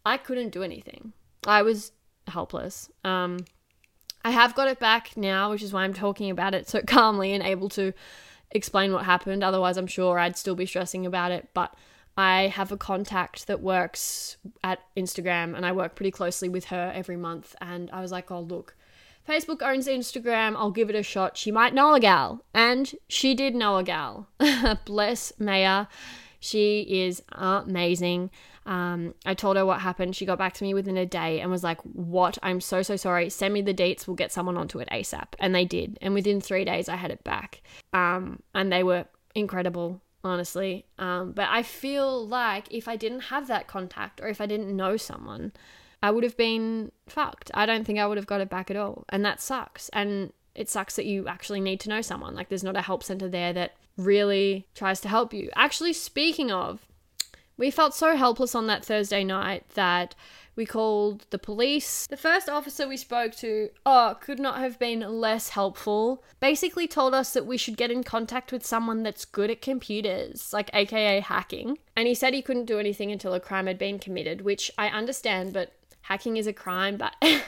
I 0.06 0.16
couldn't 0.16 0.50
do 0.50 0.62
anything. 0.62 1.12
I 1.46 1.62
was 1.62 1.92
helpless. 2.28 2.90
Um, 3.04 3.44
I 4.24 4.30
have 4.30 4.54
got 4.54 4.68
it 4.68 4.78
back 4.78 5.16
now, 5.16 5.50
which 5.50 5.62
is 5.62 5.72
why 5.72 5.84
I'm 5.84 5.94
talking 5.94 6.30
about 6.30 6.54
it 6.54 6.68
so 6.68 6.80
calmly 6.86 7.32
and 7.32 7.42
able 7.42 7.68
to 7.70 7.92
explain 8.50 8.92
what 8.92 9.04
happened. 9.04 9.44
Otherwise, 9.44 9.76
I'm 9.76 9.86
sure 9.86 10.18
I'd 10.18 10.36
still 10.36 10.54
be 10.54 10.66
stressing 10.66 11.04
about 11.04 11.32
it. 11.32 11.48
But 11.54 11.74
I 12.16 12.48
have 12.48 12.70
a 12.72 12.76
contact 12.76 13.46
that 13.48 13.60
works 13.60 14.36
at 14.62 14.80
Instagram 14.96 15.56
and 15.56 15.66
I 15.66 15.72
work 15.72 15.96
pretty 15.96 16.12
closely 16.12 16.48
with 16.48 16.66
her 16.66 16.92
every 16.94 17.16
month. 17.16 17.54
And 17.60 17.90
I 17.90 18.00
was 18.00 18.12
like, 18.12 18.30
oh, 18.30 18.40
look, 18.40 18.76
Facebook 19.28 19.62
owns 19.62 19.88
Instagram. 19.88 20.54
I'll 20.56 20.70
give 20.70 20.90
it 20.90 20.96
a 20.96 21.02
shot. 21.02 21.36
She 21.36 21.50
might 21.50 21.74
know 21.74 21.94
a 21.94 22.00
gal. 22.00 22.44
And 22.54 22.94
she 23.08 23.34
did 23.34 23.54
know 23.54 23.78
a 23.78 23.82
gal. 23.82 24.28
Bless 24.84 25.32
Maya. 25.38 25.86
She 26.44 26.82
is 26.82 27.22
amazing. 27.32 28.30
Um, 28.66 29.14
I 29.24 29.32
told 29.32 29.56
her 29.56 29.64
what 29.64 29.80
happened. 29.80 30.14
She 30.14 30.26
got 30.26 30.36
back 30.36 30.52
to 30.54 30.64
me 30.64 30.74
within 30.74 30.98
a 30.98 31.06
day 31.06 31.40
and 31.40 31.50
was 31.50 31.64
like, 31.64 31.80
What? 31.80 32.36
I'm 32.42 32.60
so, 32.60 32.82
so 32.82 32.96
sorry. 32.96 33.30
Send 33.30 33.54
me 33.54 33.62
the 33.62 33.72
dates. 33.72 34.06
We'll 34.06 34.14
get 34.14 34.30
someone 34.30 34.58
onto 34.58 34.78
it 34.78 34.88
ASAP. 34.92 35.28
And 35.38 35.54
they 35.54 35.64
did. 35.64 35.98
And 36.02 36.12
within 36.12 36.42
three 36.42 36.66
days, 36.66 36.86
I 36.90 36.96
had 36.96 37.10
it 37.10 37.24
back. 37.24 37.62
Um, 37.94 38.42
and 38.54 38.70
they 38.70 38.82
were 38.82 39.06
incredible, 39.34 40.02
honestly. 40.22 40.84
Um, 40.98 41.32
but 41.32 41.48
I 41.50 41.62
feel 41.62 42.26
like 42.26 42.66
if 42.70 42.88
I 42.88 42.96
didn't 42.96 43.20
have 43.20 43.46
that 43.46 43.66
contact 43.66 44.20
or 44.20 44.28
if 44.28 44.42
I 44.42 44.46
didn't 44.46 44.76
know 44.76 44.98
someone, 44.98 45.52
I 46.02 46.10
would 46.10 46.24
have 46.24 46.36
been 46.36 46.92
fucked. 47.08 47.50
I 47.54 47.64
don't 47.64 47.86
think 47.86 47.98
I 47.98 48.06
would 48.06 48.18
have 48.18 48.26
got 48.26 48.42
it 48.42 48.50
back 48.50 48.70
at 48.70 48.76
all. 48.76 49.06
And 49.08 49.24
that 49.24 49.40
sucks. 49.40 49.88
And 49.94 50.34
it 50.54 50.68
sucks 50.68 50.96
that 50.96 51.06
you 51.06 51.26
actually 51.26 51.60
need 51.60 51.80
to 51.80 51.88
know 51.88 52.00
someone. 52.00 52.34
Like, 52.34 52.48
there's 52.48 52.64
not 52.64 52.76
a 52.76 52.82
help 52.82 53.02
center 53.02 53.28
there 53.28 53.52
that 53.52 53.76
really 53.96 54.66
tries 54.74 55.00
to 55.00 55.08
help 55.08 55.32
you. 55.32 55.50
Actually, 55.56 55.92
speaking 55.92 56.50
of, 56.50 56.86
we 57.56 57.70
felt 57.70 57.94
so 57.94 58.16
helpless 58.16 58.54
on 58.54 58.66
that 58.66 58.84
Thursday 58.84 59.22
night 59.22 59.68
that 59.74 60.14
we 60.56 60.66
called 60.66 61.26
the 61.30 61.38
police. 61.38 62.06
The 62.06 62.16
first 62.16 62.48
officer 62.48 62.86
we 62.86 62.96
spoke 62.96 63.34
to, 63.36 63.70
oh, 63.84 64.16
could 64.20 64.38
not 64.38 64.58
have 64.58 64.78
been 64.78 65.00
less 65.00 65.50
helpful. 65.50 66.22
Basically 66.40 66.86
told 66.86 67.14
us 67.14 67.32
that 67.32 67.46
we 67.46 67.56
should 67.56 67.76
get 67.76 67.90
in 67.90 68.04
contact 68.04 68.52
with 68.52 68.64
someone 68.64 69.02
that's 69.02 69.24
good 69.24 69.50
at 69.50 69.62
computers, 69.62 70.52
like 70.52 70.70
aka 70.72 71.20
hacking. 71.20 71.78
And 71.96 72.06
he 72.06 72.14
said 72.14 72.34
he 72.34 72.42
couldn't 72.42 72.66
do 72.66 72.78
anything 72.78 73.10
until 73.10 73.34
a 73.34 73.40
crime 73.40 73.66
had 73.66 73.78
been 73.78 73.98
committed, 73.98 74.42
which 74.42 74.70
I 74.78 74.88
understand, 74.88 75.52
but 75.52 75.72
hacking 76.02 76.36
is 76.36 76.46
a 76.46 76.52
crime, 76.52 76.96
but 76.96 77.14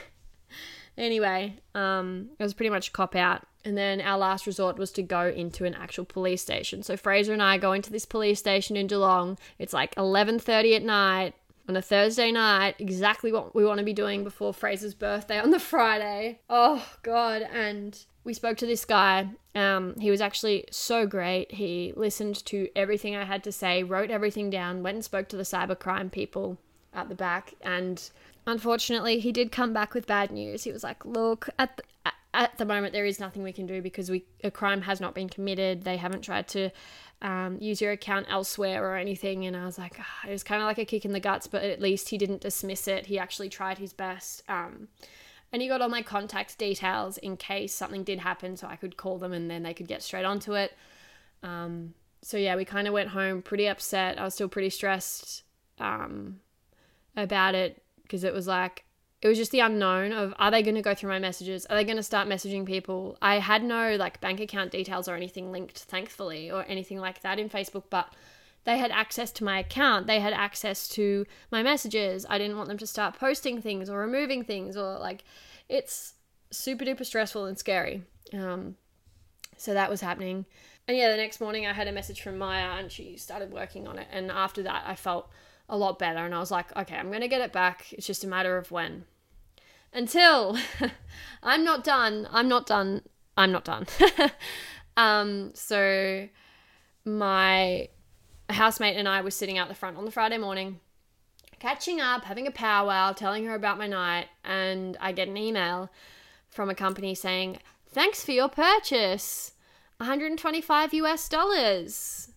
anyway, 0.97 1.57
um, 1.75 2.31
it 2.39 2.43
was 2.43 2.55
pretty 2.55 2.71
much 2.71 2.93
cop 2.93 3.15
out. 3.15 3.47
And 3.65 3.77
then 3.77 4.01
our 4.01 4.17
last 4.17 4.47
resort 4.47 4.79
was 4.79 4.93
to 4.93 5.03
go 5.03 5.27
into 5.27 5.65
an 5.65 5.75
actual 5.75 6.05
police 6.05 6.41
station. 6.41 6.83
So 6.83 6.97
Fraser 6.97 7.33
and 7.33 7.43
I 7.43 7.59
go 7.59 7.73
into 7.73 7.91
this 7.91 8.05
police 8.05 8.39
station 8.39 8.77
in 8.77 8.87
Geelong. 8.87 9.39
It's 9.59 9.73
like 9.73 9.95
11:30 9.97 10.77
at 10.77 10.83
night 10.83 11.35
on 11.69 11.77
a 11.77 11.83
Thursday 11.83 12.31
night, 12.31 12.77
exactly 12.79 13.33
what 13.33 13.55
we 13.55 13.65
want 13.65 13.79
to 13.79 13.85
be 13.85 13.93
doing 13.93 14.23
before 14.23 14.55
Fraser's 14.55 14.95
birthday 14.95 15.41
on 15.41 15.51
the 15.51 15.59
Friday. 15.59 16.39
Oh 16.49 16.87
god, 17.03 17.43
and 17.43 17.99
we 18.23 18.35
spoke 18.35 18.57
to 18.59 18.67
this 18.67 18.85
guy. 18.85 19.29
Um, 19.55 19.95
he 19.99 20.11
was 20.11 20.21
actually 20.21 20.67
so 20.71 21.07
great. 21.07 21.53
He 21.53 21.93
listened 21.97 22.45
to 22.47 22.69
everything 22.77 23.17
I 23.17 23.25
had 23.25 23.43
to 23.45 23.53
say, 23.53 23.83
wrote 23.83 24.11
everything 24.11 24.51
down, 24.51 24.83
went 24.83 24.97
and 24.97 25.05
spoke 25.05 25.29
to 25.29 25.37
the 25.37 25.43
cybercrime 25.43 26.13
people 26.13 26.59
at 26.97 27.09
the 27.09 27.15
back, 27.15 27.55
and 27.61 28.11
unfortunately, 28.47 29.21
he 29.21 29.33
did 29.33 29.53
come 29.53 29.73
back 29.73 29.95
with 29.95 30.07
bad 30.07 30.31
news. 30.31 30.65
He 30.65 30.73
was 30.73 30.83
like, 30.83 31.05
"Look, 31.05 31.49
at 31.59 31.77
the, 31.77 32.13
at 32.35 32.59
the 32.59 32.65
moment, 32.65 32.93
there 32.93 33.07
is 33.07 33.21
nothing 33.21 33.43
we 33.43 33.53
can 33.53 33.67
do 33.67 33.81
because 33.83 34.11
we 34.11 34.25
a 34.43 34.51
crime 34.51 34.83
has 34.83 35.01
not 35.01 35.15
been 35.15 35.29
committed. 35.29 35.83
They 35.83 35.97
haven't 35.97 36.23
tried 36.23 36.49
to 36.49 36.71
um, 37.23 37.59
use 37.61 37.81
your 37.81 37.93
account 37.93 38.27
elsewhere 38.29 38.85
or 38.85 38.97
anything." 38.97 39.47
And 39.47 39.57
I 39.57 39.65
was 39.65 39.79
like, 39.79 39.97
oh, 39.99 40.29
it 40.29 40.33
was 40.33 40.43
kind 40.43 40.63
of 40.63 40.67
like 40.67 40.79
a 40.79 40.85
kick 40.85 41.05
in 41.05 41.13
the 41.13 41.21
guts, 41.21 41.47
but 41.47 41.63
at 41.63 41.81
least 41.81 42.09
he 42.09 42.19
didn't 42.19 42.41
dismiss 42.41 42.89
it. 42.89 43.07
He 43.07 43.19
actually 43.19 43.49
tried 43.49 43.79
his 43.79 43.93
best. 43.93 44.43
Um, 44.49 44.89
and 45.53 45.63
he 45.63 45.69
got 45.69 45.81
all 45.81 45.89
my 45.89 46.03
contact 46.03 46.59
details 46.59 47.19
in 47.19 47.37
case 47.37 47.73
something 47.73 48.03
did 48.05 48.19
happen, 48.19 48.57
so 48.57 48.67
I 48.67 48.77
could 48.77 48.97
call 48.97 49.19
them 49.19 49.33
and 49.33 49.51
then 49.51 49.63
they 49.63 49.75
could 49.75 49.89
get 49.89 50.03
straight 50.03 50.25
onto 50.25 50.55
it. 50.55 50.77
Um, 51.43 51.95
so 52.23 52.37
yeah, 52.37 52.57
we 52.57 52.65
kind 52.65 52.89
of 52.89 52.95
went 52.95 53.11
home 53.11 53.43
pretty 53.43 53.69
upset. 53.69 54.19
I 54.21 54.25
was 54.25 54.35
still 54.35 54.49
pretty 54.49 54.71
stressed 54.71 55.45
um, 55.79 56.41
about 57.17 57.55
it 57.55 57.83
because 58.03 58.25
it 58.25 58.33
was 58.33 58.47
like 58.47 58.85
it 59.23 59.29
was 59.29 59.39
just 59.39 59.51
the 59.51 59.61
unknown 59.61 60.13
of 60.13 60.35
are 60.39 60.51
they 60.51 60.63
going 60.63 60.75
to 60.75 60.83
go 60.83 60.95
through 60.95 61.11
my 61.11 61.19
messages? 61.19 61.67
Are 61.67 61.77
they 61.77 61.85
going 61.85 61.97
to 61.97 62.03
start 62.03 62.29
messaging 62.29 62.67
people? 62.67 63.17
I 63.23 63.39
had 63.39 63.65
no 63.65 63.97
like 63.97 64.21
bank 64.21 64.41
account 64.41 64.71
details 64.71 65.09
or 65.09 65.15
anything 65.15 65.51
linked, 65.51 65.79
thankfully, 65.79 66.51
or 66.51 66.65
anything 66.69 67.01
like 67.01 67.23
that 67.23 67.39
in 67.39 67.49
Facebook, 67.49 67.85
but 67.91 68.13
they 68.65 68.79
had 68.79 68.91
access 68.91 69.31
to 69.33 69.45
my 69.45 69.61
account. 69.61 70.07
They 70.07 70.21
had 70.21 70.33
access 70.33 70.89
to 70.91 71.25
my 71.51 71.63
messages. 71.63 72.27
I 72.29 72.37
didn't 72.37 72.57
want 72.57 72.69
them 72.69 72.79
to 72.79 72.87
start 72.87 73.19
posting 73.19 73.63
things 73.63 73.89
or 73.89 73.99
removing 73.99 74.45
things 74.45 74.77
or 74.77 74.99
like 74.99 75.25
it's 75.69 76.15
super 76.51 76.85
duper 76.85 77.07
stressful 77.07 77.47
and 77.47 77.59
scary. 77.59 78.03
Um, 78.33 78.77
so 79.57 79.73
that 79.73 79.89
was 79.89 80.01
happening. 80.01 80.47
And 80.89 80.97
yeah, 80.97 81.11
the 81.11 81.17
next 81.17 81.41
morning 81.41 81.67
I 81.67 81.73
had 81.73 81.89
a 81.89 81.93
message 81.93 82.21
from 82.21 82.39
Maya 82.39 82.79
and 82.79 82.93
she 82.93 83.17
started 83.17 83.53
working 83.53 83.89
on 83.89 83.99
it. 83.99 84.09
And 84.13 84.31
after 84.31 84.63
that, 84.65 84.85
I 84.87 84.95
felt 84.95 85.31
a 85.69 85.77
lot 85.77 85.99
better. 85.99 86.25
And 86.25 86.35
I 86.35 86.39
was 86.39 86.51
like, 86.51 86.75
okay, 86.77 86.97
I'm 86.97 87.09
going 87.09 87.21
to 87.21 87.29
get 87.29 87.41
it 87.41 87.53
back. 87.53 87.93
It's 87.93 88.07
just 88.07 88.25
a 88.25 88.29
matter 88.29 88.57
of 88.57 88.71
when. 88.71 89.05
Until 89.93 90.59
I'm 91.43 91.65
not 91.65 91.85
done. 91.85 92.29
I'm 92.31 92.49
not 92.49 92.67
done. 92.67 93.03
I'm 93.37 93.53
not 93.53 93.65
done. 93.65 93.87
um, 94.97 95.53
so 95.55 96.29
my 97.05 97.89
housemate 98.51 98.97
and 98.97 99.09
I 99.09 99.21
were 99.23 99.31
sitting 99.31 99.59
out 99.59 99.69
the 99.69 99.75
front 99.75 99.97
on 99.97 100.05
the 100.05 100.11
Friday 100.11 100.39
morning, 100.39 100.81
catching 101.59 102.01
up, 102.01 102.25
having 102.25 102.47
a 102.47 102.51
powwow, 102.51 103.13
telling 103.13 103.45
her 103.47 103.55
about 103.55 103.79
my 103.79 103.87
night, 103.87 104.27
and 104.45 104.97
I 105.01 105.13
get 105.13 105.29
an 105.29 105.37
email 105.37 105.91
from 106.49 106.71
a 106.71 106.75
company 106.75 107.15
saying, 107.15 107.59
Thanks 107.89 108.25
for 108.25 108.33
your 108.33 108.49
purchase. 108.49 109.53
125 109.99 110.93
US 110.95 111.29
dollars. 111.29 112.29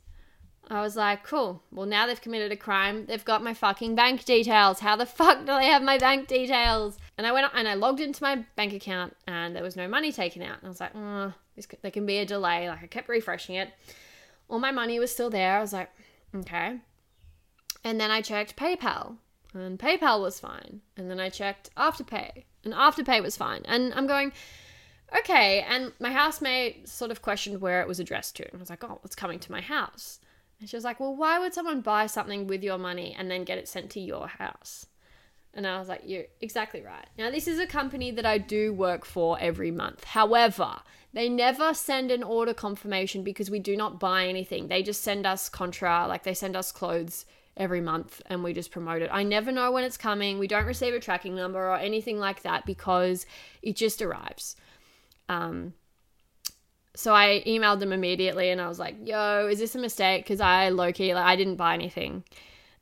I 0.71 0.81
was 0.81 0.95
like, 0.95 1.23
cool. 1.23 1.63
Well, 1.71 1.87
now 1.87 2.05
they've 2.05 2.21
committed 2.21 2.51
a 2.51 2.55
crime. 2.55 3.07
They've 3.07 3.25
got 3.25 3.43
my 3.43 3.55
fucking 3.55 3.95
bank 3.95 4.23
details. 4.23 4.79
How 4.79 4.95
the 4.95 5.05
fuck 5.05 5.39
do 5.39 5.45
they 5.47 5.65
have 5.65 5.81
my 5.81 5.97
bank 5.97 6.27
details? 6.27 6.97
And 7.17 7.25
I 7.25 7.31
went 7.31 7.47
and 7.55 7.67
I 7.67 7.73
logged 7.73 7.99
into 7.99 8.21
my 8.21 8.45
bank 8.55 8.73
account 8.73 9.15
and 9.27 9.55
there 9.55 9.63
was 9.63 9.75
no 9.75 9.87
money 9.87 10.11
taken 10.11 10.43
out. 10.43 10.57
And 10.59 10.65
I 10.65 10.69
was 10.69 10.79
like, 10.79 10.95
oh, 10.95 11.33
this, 11.55 11.67
there 11.81 11.89
can 11.89 12.05
be 12.05 12.19
a 12.19 12.25
delay. 12.25 12.69
Like 12.69 12.83
I 12.83 12.87
kept 12.87 13.09
refreshing 13.09 13.55
it. 13.55 13.69
All 14.47 14.59
my 14.59 14.71
money 14.71 14.99
was 14.99 15.11
still 15.11 15.31
there. 15.31 15.57
I 15.57 15.61
was 15.61 15.73
like, 15.73 15.89
okay. 16.35 16.77
And 17.83 17.99
then 17.99 18.11
I 18.11 18.21
checked 18.21 18.55
PayPal 18.55 19.17
and 19.55 19.79
PayPal 19.79 20.21
was 20.21 20.39
fine. 20.39 20.81
And 20.97 21.09
then 21.09 21.19
I 21.19 21.29
checked 21.29 21.73
Afterpay 21.75 22.43
and 22.63 22.73
Afterpay 22.75 23.23
was 23.23 23.35
fine. 23.35 23.63
And 23.65 23.91
I'm 23.95 24.05
going, 24.05 24.33
okay. 25.17 25.65
And 25.67 25.93
my 25.99 26.11
housemate 26.11 26.87
sort 26.87 27.09
of 27.09 27.23
questioned 27.23 27.59
where 27.59 27.81
it 27.81 27.87
was 27.87 27.99
addressed 27.99 28.35
to. 28.35 28.45
And 28.45 28.57
I 28.57 28.59
was 28.59 28.69
like, 28.69 28.83
oh, 28.83 28.99
it's 29.03 29.15
coming 29.15 29.39
to 29.39 29.51
my 29.51 29.61
house. 29.61 30.19
And 30.59 30.69
she 30.69 30.75
was 30.75 30.83
like, 30.83 30.99
well, 30.99 31.15
why 31.15 31.39
would 31.39 31.53
someone 31.53 31.81
buy 31.81 32.07
something 32.07 32.47
with 32.47 32.63
your 32.63 32.77
money 32.77 33.15
and 33.17 33.31
then 33.31 33.43
get 33.43 33.57
it 33.57 33.67
sent 33.67 33.89
to 33.91 33.99
your 33.99 34.27
house? 34.27 34.85
And 35.53 35.65
I 35.65 35.79
was 35.79 35.89
like, 35.89 36.03
You're 36.05 36.25
exactly 36.41 36.81
right. 36.81 37.07
Now, 37.17 37.31
this 37.31 37.47
is 37.47 37.59
a 37.59 37.65
company 37.65 38.11
that 38.11 38.25
I 38.25 38.37
do 38.37 38.71
work 38.73 39.03
for 39.03 39.37
every 39.39 39.71
month. 39.71 40.03
However, 40.03 40.81
they 41.11 41.27
never 41.27 41.73
send 41.73 42.11
an 42.11 42.23
order 42.23 42.53
confirmation 42.53 43.23
because 43.23 43.49
we 43.49 43.59
do 43.59 43.75
not 43.75 43.99
buy 43.99 44.27
anything. 44.27 44.67
They 44.67 44.83
just 44.83 45.01
send 45.01 45.25
us 45.25 45.49
contra, 45.49 46.07
like 46.07 46.23
they 46.23 46.35
send 46.35 46.55
us 46.55 46.71
clothes 46.71 47.25
every 47.57 47.81
month 47.81 48.21
and 48.27 48.43
we 48.43 48.53
just 48.53 48.71
promote 48.71 49.01
it. 49.01 49.09
I 49.11 49.23
never 49.23 49.51
know 49.51 49.71
when 49.71 49.83
it's 49.83 49.97
coming. 49.97 50.37
We 50.37 50.47
don't 50.47 50.65
receive 50.65 50.93
a 50.93 50.99
tracking 50.99 51.35
number 51.35 51.59
or 51.59 51.77
anything 51.77 52.19
like 52.19 52.43
that 52.43 52.65
because 52.65 53.25
it 53.63 53.75
just 53.75 54.01
arrives. 54.01 54.55
Um, 55.27 55.73
so 56.99 57.15
I 57.15 57.41
emailed 57.47 57.79
them 57.79 57.93
immediately 57.93 58.49
and 58.49 58.59
I 58.59 58.67
was 58.67 58.77
like, 58.77 58.95
yo, 59.05 59.47
is 59.47 59.57
this 59.57 59.73
a 59.73 59.79
mistake? 59.79 60.25
Because 60.25 60.41
I 60.41 60.67
low 60.67 60.91
key, 60.91 61.13
like, 61.13 61.23
I 61.23 61.37
didn't 61.37 61.55
buy 61.55 61.73
anything. 61.73 62.25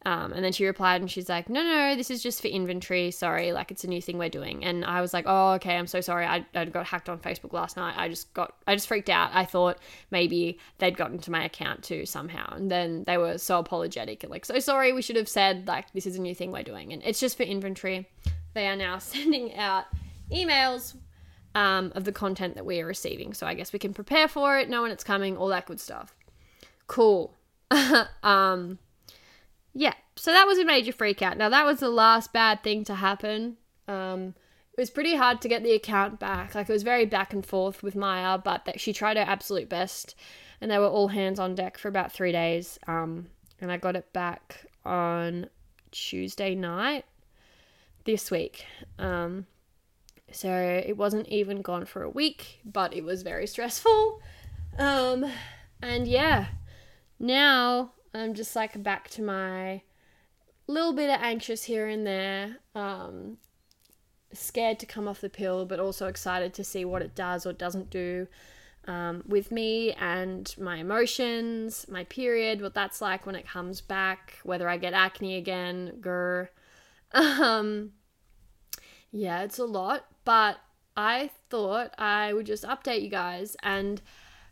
Um, 0.08 0.34
and 0.34 0.44
then 0.44 0.54
she 0.54 0.66
replied 0.66 1.02
and 1.02 1.12
she's 1.12 1.30
like, 1.30 1.50
no, 1.50 1.62
no, 1.62 1.96
this 1.96 2.10
is 2.10 2.24
just 2.24 2.42
for 2.42 2.48
inventory. 2.48 3.12
Sorry, 3.12 3.52
like 3.52 3.70
it's 3.70 3.84
a 3.84 3.88
new 3.88 4.02
thing 4.02 4.18
we're 4.18 4.28
doing. 4.30 4.66
And 4.66 4.84
I 4.86 5.02
was 5.02 5.14
like, 5.14 5.26
oh, 5.28 5.52
okay, 5.52 5.78
I'm 5.78 5.86
so 5.86 6.02
sorry. 6.02 6.26
I, 6.26 6.44
I 6.56 6.66
got 6.66 6.88
hacked 6.88 7.10
on 7.10 7.20
Facebook 7.20 7.54
last 7.54 7.78
night. 7.78 7.94
I 7.96 8.10
just 8.10 8.34
got, 8.34 8.56
I 8.66 8.74
just 8.74 8.88
freaked 8.88 9.12
out. 9.12 9.30
I 9.36 9.46
thought 9.46 9.78
maybe 10.10 10.58
they'd 10.80 10.98
gotten 10.98 11.20
to 11.20 11.30
my 11.30 11.46
account 11.46 11.84
too 11.84 12.08
somehow. 12.08 12.56
And 12.56 12.72
then 12.72 13.04
they 13.04 13.20
were 13.20 13.38
so 13.38 13.60
apologetic 13.60 14.24
and 14.24 14.32
like, 14.32 14.46
so 14.46 14.58
sorry, 14.58 14.94
we 14.94 15.04
should 15.04 15.18
have 15.18 15.30
said 15.30 15.68
like, 15.68 15.94
this 15.94 16.08
is 16.08 16.16
a 16.16 16.22
new 16.22 16.34
thing 16.34 16.52
we're 16.52 16.64
doing. 16.64 16.92
And 16.92 17.04
it's 17.06 17.20
just 17.20 17.38
for 17.38 17.44
inventory. 17.44 18.10
They 18.56 18.68
are 18.68 18.76
now 18.76 18.98
sending 18.98 19.54
out 19.54 19.86
emails 20.32 20.96
um, 21.58 21.92
of 21.96 22.04
the 22.04 22.12
content 22.12 22.54
that 22.54 22.68
we 22.68 22.80
are 22.80 22.86
receiving. 22.86 23.34
So 23.34 23.48
I 23.48 23.56
guess 23.56 23.74
we 23.74 23.80
can 23.80 23.92
prepare 23.92 24.28
for 24.28 24.60
it, 24.60 24.70
know 24.70 24.84
when 24.84 24.92
it's 24.92 25.04
coming, 25.04 25.36
all 25.36 25.48
that 25.48 25.66
good 25.66 25.80
stuff. 25.80 26.16
Cool. 26.86 27.34
um, 28.24 28.78
yeah, 29.74 29.96
so 30.16 30.32
that 30.32 30.46
was 30.46 30.60
a 30.60 30.66
major 30.66 30.92
freak 30.92 31.24
out. 31.24 31.36
Now, 31.36 31.50
that 31.50 31.66
was 31.66 31.80
the 31.80 31.90
last 31.90 32.32
bad 32.32 32.62
thing 32.62 32.84
to 32.84 32.94
happen. 32.94 33.58
Um, 33.88 34.36
it 34.72 34.80
was 34.80 34.92
pretty 34.92 35.16
hard 35.16 35.42
to 35.42 35.48
get 35.48 35.64
the 35.64 35.74
account 35.74 36.20
back. 36.20 36.54
Like, 36.54 36.70
it 36.70 36.74
was 36.74 36.84
very 36.84 37.08
back 37.08 37.34
and 37.34 37.44
forth 37.44 37.82
with 37.82 37.96
Maya, 37.96 38.38
but 38.38 38.66
that 38.66 38.80
she 38.80 38.94
tried 38.94 39.18
her 39.18 39.24
absolute 39.24 39.68
best. 39.68 40.14
And 40.62 40.70
they 40.70 40.78
were 40.78 40.86
all 40.86 41.08
hands 41.08 41.40
on 41.40 41.56
deck 41.56 41.80
for 41.80 41.88
about 41.88 42.12
three 42.12 42.32
days. 42.32 42.78
Um, 42.86 43.30
and 43.60 43.72
I 43.72 43.78
got 43.78 43.96
it 43.96 44.14
back 44.14 44.68
on 44.86 45.50
Tuesday 45.90 46.54
night 46.54 47.06
this 48.06 48.30
week. 48.30 48.64
Um, 49.00 49.48
so 50.32 50.50
it 50.52 50.98
wasn't 50.98 51.28
even 51.28 51.62
gone 51.62 51.86
for 51.86 52.04
a 52.04 52.10
week, 52.10 52.60
but 52.66 52.94
it 52.94 53.04
was 53.04 53.24
very 53.24 53.48
stressful. 53.48 54.22
Um, 54.78 55.26
and 55.82 56.08
yeah, 56.08 56.48
now 57.20 57.94
I'm 58.14 58.34
just 58.34 58.56
like 58.56 58.82
back 58.84 59.10
to 59.12 59.22
my 59.22 59.82
little 60.68 60.94
bit 60.94 61.10
of 61.10 61.22
anxious 61.22 61.64
here 61.64 61.88
and 61.88 62.06
there. 62.06 62.58
Um, 62.76 63.38
scared 64.34 64.80
to 64.80 64.86
come 64.86 65.08
off 65.08 65.22
the 65.22 65.30
pill, 65.30 65.66
but 65.66 65.80
also 65.80 66.08
excited 66.08 66.54
to 66.54 66.64
see 66.64 66.86
what 66.86 67.02
it 67.02 67.16
does 67.16 67.46
or 67.46 67.54
doesn't 67.54 67.90
do 67.90 68.28
um, 68.88 69.24
with 69.28 69.52
me 69.52 69.94
and 69.94 70.54
my 70.58 70.78
emotions, 70.78 71.86
my 71.90 72.06
period, 72.06 72.62
what 72.62 72.74
that's 72.74 73.02
like 73.02 73.26
when 73.26 73.36
it 73.36 73.48
comes 73.48 73.82
back, 73.82 74.40
whether 74.44 74.70
I 74.70 74.78
get 74.78 74.94
acne 74.94 75.36
again, 75.36 75.98
grr. 76.00 76.50
Um, 77.14 77.94
yeah, 79.14 79.44
it's 79.44 79.60
a 79.60 79.66
lot, 79.66 80.06
but 80.28 80.60
I 80.98 81.30
thought 81.50 81.94
I 81.98 82.34
would 82.34 82.46
just 82.46 82.66
update 82.66 83.02
you 83.02 83.08
guys 83.08 83.56
and 83.64 84.02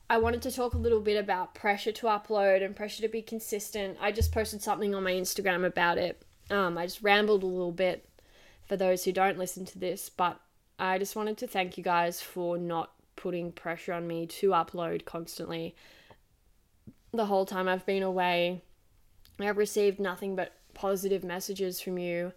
I 0.10 0.20
wanted 0.20 0.42
to 0.44 0.52
talk 0.52 0.74
a 0.74 0.78
little 0.78 1.02
bit 1.02 1.18
about 1.18 1.54
pressure 1.54 1.92
to 1.92 2.06
upload 2.06 2.64
and 2.64 2.74
pressure 2.74 3.02
to 3.02 3.10
be 3.10 3.22
consistent. 3.22 3.98
I 4.00 4.14
just 4.14 4.32
posted 4.32 4.62
something 4.62 4.96
on 4.96 5.04
my 5.04 5.12
Instagram 5.12 5.66
about 5.66 5.98
it. 5.98 6.24
Um, 6.50 6.78
I 6.78 6.86
just 6.86 7.02
rambled 7.02 7.44
a 7.44 7.48
little 7.48 7.74
bit 7.74 8.08
for 8.66 8.78
those 8.78 9.04
who 9.04 9.12
don't 9.12 9.38
listen 9.38 9.66
to 9.66 9.78
this, 9.78 10.08
but 10.08 10.40
I 10.80 10.98
just 10.98 11.18
wanted 11.18 11.38
to 11.40 11.48
thank 11.48 11.78
you 11.78 11.84
guys 11.84 12.22
for 12.22 12.58
not 12.58 12.94
putting 13.18 13.52
pressure 13.52 13.92
on 13.92 14.08
me 14.08 14.28
to 14.28 14.52
upload 14.52 15.04
constantly. 15.04 15.76
The 17.12 17.26
whole 17.26 17.46
time 17.46 17.68
I've 17.68 17.86
been 17.86 18.02
away, 18.02 18.62
I've 19.42 19.58
received 19.58 20.00
nothing 20.00 20.38
but 20.38 20.54
positive 20.74 21.26
messages 21.26 21.82
from 21.82 21.98
you. 21.98 22.32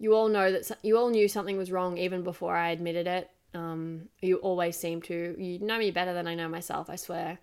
You 0.00 0.14
all 0.14 0.28
know 0.28 0.50
that 0.50 0.78
you 0.82 0.96
all 0.96 1.10
knew 1.10 1.28
something 1.28 1.58
was 1.58 1.70
wrong 1.70 1.98
even 1.98 2.24
before 2.24 2.56
I 2.56 2.70
admitted 2.70 3.06
it. 3.06 3.30
Um, 3.52 4.08
you 4.22 4.36
always 4.36 4.76
seem 4.76 5.02
to. 5.02 5.36
You 5.38 5.58
know 5.58 5.78
me 5.78 5.90
better 5.90 6.14
than 6.14 6.26
I 6.26 6.34
know 6.34 6.48
myself, 6.48 6.88
I 6.88 6.96
swear. 6.96 7.38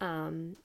Um, 0.00 0.56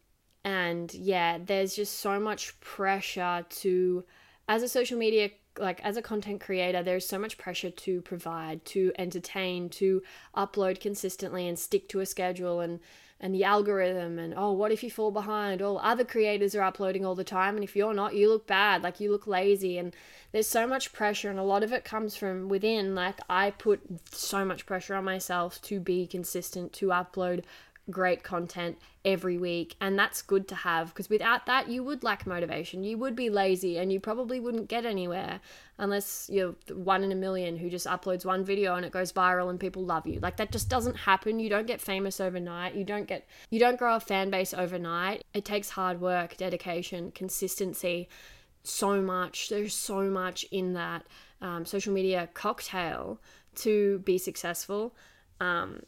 and 0.45 0.91
yeah, 0.93 1.37
there's 1.43 1.75
just 1.75 1.99
so 1.99 2.17
much 2.17 2.57
pressure 2.61 3.45
to, 3.49 4.05
as 4.47 4.63
a 4.63 4.69
social 4.69 4.97
media, 4.97 5.29
like 5.59 5.81
as 5.83 5.97
a 5.97 6.01
content 6.01 6.39
creator, 6.39 6.81
there's 6.81 7.05
so 7.05 7.19
much 7.19 7.37
pressure 7.37 7.71
to 7.71 8.01
provide, 8.03 8.63
to 8.65 8.93
entertain, 8.97 9.67
to 9.71 10.01
upload 10.35 10.79
consistently 10.79 11.49
and 11.49 11.59
stick 11.59 11.89
to 11.89 11.99
a 11.99 12.05
schedule 12.05 12.61
and 12.61 12.79
and 13.19 13.33
the 13.33 13.43
algorithm 13.43 14.19
and 14.19 14.33
oh 14.37 14.51
what 14.51 14.71
if 14.71 14.83
you 14.83 14.91
fall 14.91 15.11
behind? 15.11 15.61
All 15.61 15.79
other 15.79 16.05
creators 16.05 16.55
are 16.55 16.61
uploading 16.61 17.05
all 17.05 17.15
the 17.15 17.23
time 17.23 17.55
and 17.55 17.63
if 17.63 17.75
you're 17.75 17.93
not 17.93 18.15
you 18.15 18.29
look 18.29 18.47
bad 18.47 18.83
like 18.83 18.99
you 18.99 19.11
look 19.11 19.27
lazy 19.27 19.77
and 19.77 19.95
there's 20.31 20.47
so 20.47 20.67
much 20.67 20.93
pressure 20.93 21.29
and 21.29 21.39
a 21.39 21.43
lot 21.43 21.63
of 21.63 21.71
it 21.73 21.83
comes 21.83 22.15
from 22.15 22.49
within. 22.49 22.95
Like 22.95 23.19
i 23.29 23.51
put 23.51 23.81
so 24.11 24.45
much 24.45 24.65
pressure 24.65 24.95
on 24.95 25.03
myself 25.03 25.61
to 25.63 25.79
be 25.79 26.05
consistent 26.05 26.73
to 26.73 26.87
upload 26.87 27.43
great 27.89 28.23
content 28.23 28.77
every 29.05 29.37
week 29.37 29.75
and 29.79 29.97
that's 29.97 30.21
good 30.21 30.47
to 30.47 30.55
have 30.55 30.89
because 30.89 31.09
without 31.09 31.45
that 31.45 31.69
you 31.69 31.83
would 31.83 32.03
lack 32.03 32.27
motivation. 32.27 32.83
You 32.83 32.97
would 32.97 33.15
be 33.15 33.29
lazy 33.29 33.77
and 33.77 33.91
you 33.91 33.99
probably 33.99 34.39
wouldn't 34.39 34.67
get 34.67 34.85
anywhere 34.85 35.39
unless 35.77 36.29
you're 36.31 36.55
one 36.73 37.03
in 37.03 37.11
a 37.11 37.15
million 37.15 37.55
who 37.55 37.69
just 37.69 37.87
uploads 37.87 38.25
one 38.25 38.43
video 38.43 38.75
and 38.75 38.85
it 38.85 38.91
goes 38.91 39.13
viral 39.13 39.49
and 39.49 39.59
people 39.59 39.83
love 39.83 40.05
you. 40.05 40.19
Like 40.19 40.37
that 40.37 40.51
just 40.51 40.69
doesn't 40.69 40.95
happen. 40.95 41.39
You 41.39 41.49
don't 41.49 41.67
get 41.67 41.79
famous 41.79 42.19
overnight. 42.19 42.75
You 42.75 42.83
don't 42.83 43.07
get 43.07 43.27
you 43.49 43.59
don't 43.59 43.79
grow 43.79 43.95
a 43.95 43.99
fan 43.99 44.29
base 44.29 44.53
overnight. 44.53 45.23
It 45.33 45.45
takes 45.45 45.69
hard 45.69 46.01
work 46.01 46.35
dedication 46.37 47.11
consistency 47.11 48.09
so 48.63 49.01
much. 49.01 49.49
There's 49.49 49.73
so 49.73 50.09
much 50.09 50.45
in 50.51 50.73
that 50.73 51.05
um, 51.41 51.65
social 51.65 51.93
media 51.93 52.29
cocktail 52.33 53.21
to 53.55 53.99
be 53.99 54.17
successful. 54.17 54.95
Um, 55.39 55.81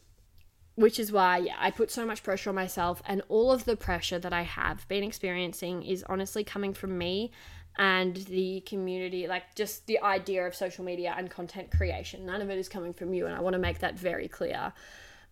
which 0.80 0.98
is 0.98 1.12
why 1.12 1.38
yeah 1.38 1.56
i 1.58 1.70
put 1.70 1.90
so 1.90 2.06
much 2.06 2.22
pressure 2.22 2.50
on 2.50 2.56
myself 2.56 3.02
and 3.06 3.22
all 3.28 3.52
of 3.52 3.64
the 3.64 3.76
pressure 3.76 4.18
that 4.18 4.32
i 4.32 4.42
have 4.42 4.86
been 4.88 5.04
experiencing 5.04 5.82
is 5.82 6.04
honestly 6.08 6.42
coming 6.42 6.72
from 6.72 6.96
me 6.96 7.30
and 7.78 8.16
the 8.16 8.60
community 8.62 9.26
like 9.26 9.54
just 9.54 9.86
the 9.86 9.98
idea 10.00 10.46
of 10.46 10.54
social 10.54 10.84
media 10.84 11.14
and 11.16 11.30
content 11.30 11.70
creation. 11.70 12.26
None 12.26 12.42
of 12.42 12.50
it 12.50 12.58
is 12.58 12.68
coming 12.68 12.92
from 12.92 13.14
you 13.14 13.26
and 13.26 13.34
i 13.34 13.40
want 13.40 13.54
to 13.54 13.58
make 13.58 13.78
that 13.80 13.98
very 13.98 14.28
clear. 14.28 14.72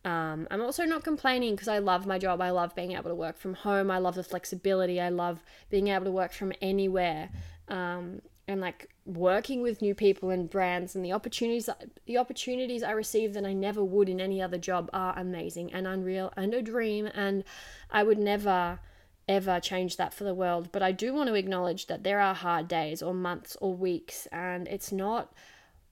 Um, 0.04 0.46
i'm 0.50 0.62
also 0.62 0.84
not 0.84 1.04
complaining 1.04 1.54
because 1.54 1.68
i 1.68 1.78
love 1.78 2.06
my 2.06 2.18
job. 2.18 2.40
I 2.40 2.50
love 2.50 2.74
being 2.74 2.92
able 2.92 3.10
to 3.10 3.14
work 3.14 3.38
from 3.38 3.54
home. 3.54 3.90
I 3.90 3.98
love 3.98 4.14
the 4.14 4.24
flexibility. 4.24 5.00
I 5.00 5.08
love 5.08 5.42
being 5.70 5.88
able 5.88 6.06
to 6.06 6.10
work 6.10 6.32
from 6.32 6.52
anywhere. 6.62 7.30
Um, 7.68 8.22
and 8.48 8.60
like 8.60 8.88
working 9.04 9.60
with 9.60 9.82
new 9.82 9.94
people 9.94 10.30
and 10.30 10.50
brands 10.50 10.96
and 10.96 11.04
the 11.04 11.12
opportunities 11.12 11.68
the 12.06 12.18
opportunities 12.18 12.82
I 12.82 12.92
receive 12.92 13.34
that 13.34 13.44
I 13.44 13.52
never 13.52 13.84
would 13.84 14.08
in 14.08 14.20
any 14.20 14.42
other 14.42 14.58
job 14.58 14.90
are 14.92 15.16
amazing 15.16 15.72
and 15.72 15.86
unreal 15.86 16.32
and 16.36 16.54
a 16.54 16.62
dream 16.62 17.08
and 17.14 17.44
I 17.90 18.02
would 18.02 18.18
never 18.18 18.80
ever 19.28 19.60
change 19.60 19.98
that 19.98 20.14
for 20.14 20.24
the 20.24 20.34
world 20.34 20.70
but 20.72 20.82
I 20.82 20.90
do 20.90 21.12
want 21.12 21.28
to 21.28 21.34
acknowledge 21.34 21.86
that 21.86 22.02
there 22.02 22.20
are 22.20 22.34
hard 22.34 22.66
days 22.66 23.02
or 23.02 23.14
months 23.14 23.56
or 23.60 23.74
weeks 23.74 24.26
and 24.32 24.66
it's 24.66 24.90
not 24.90 25.32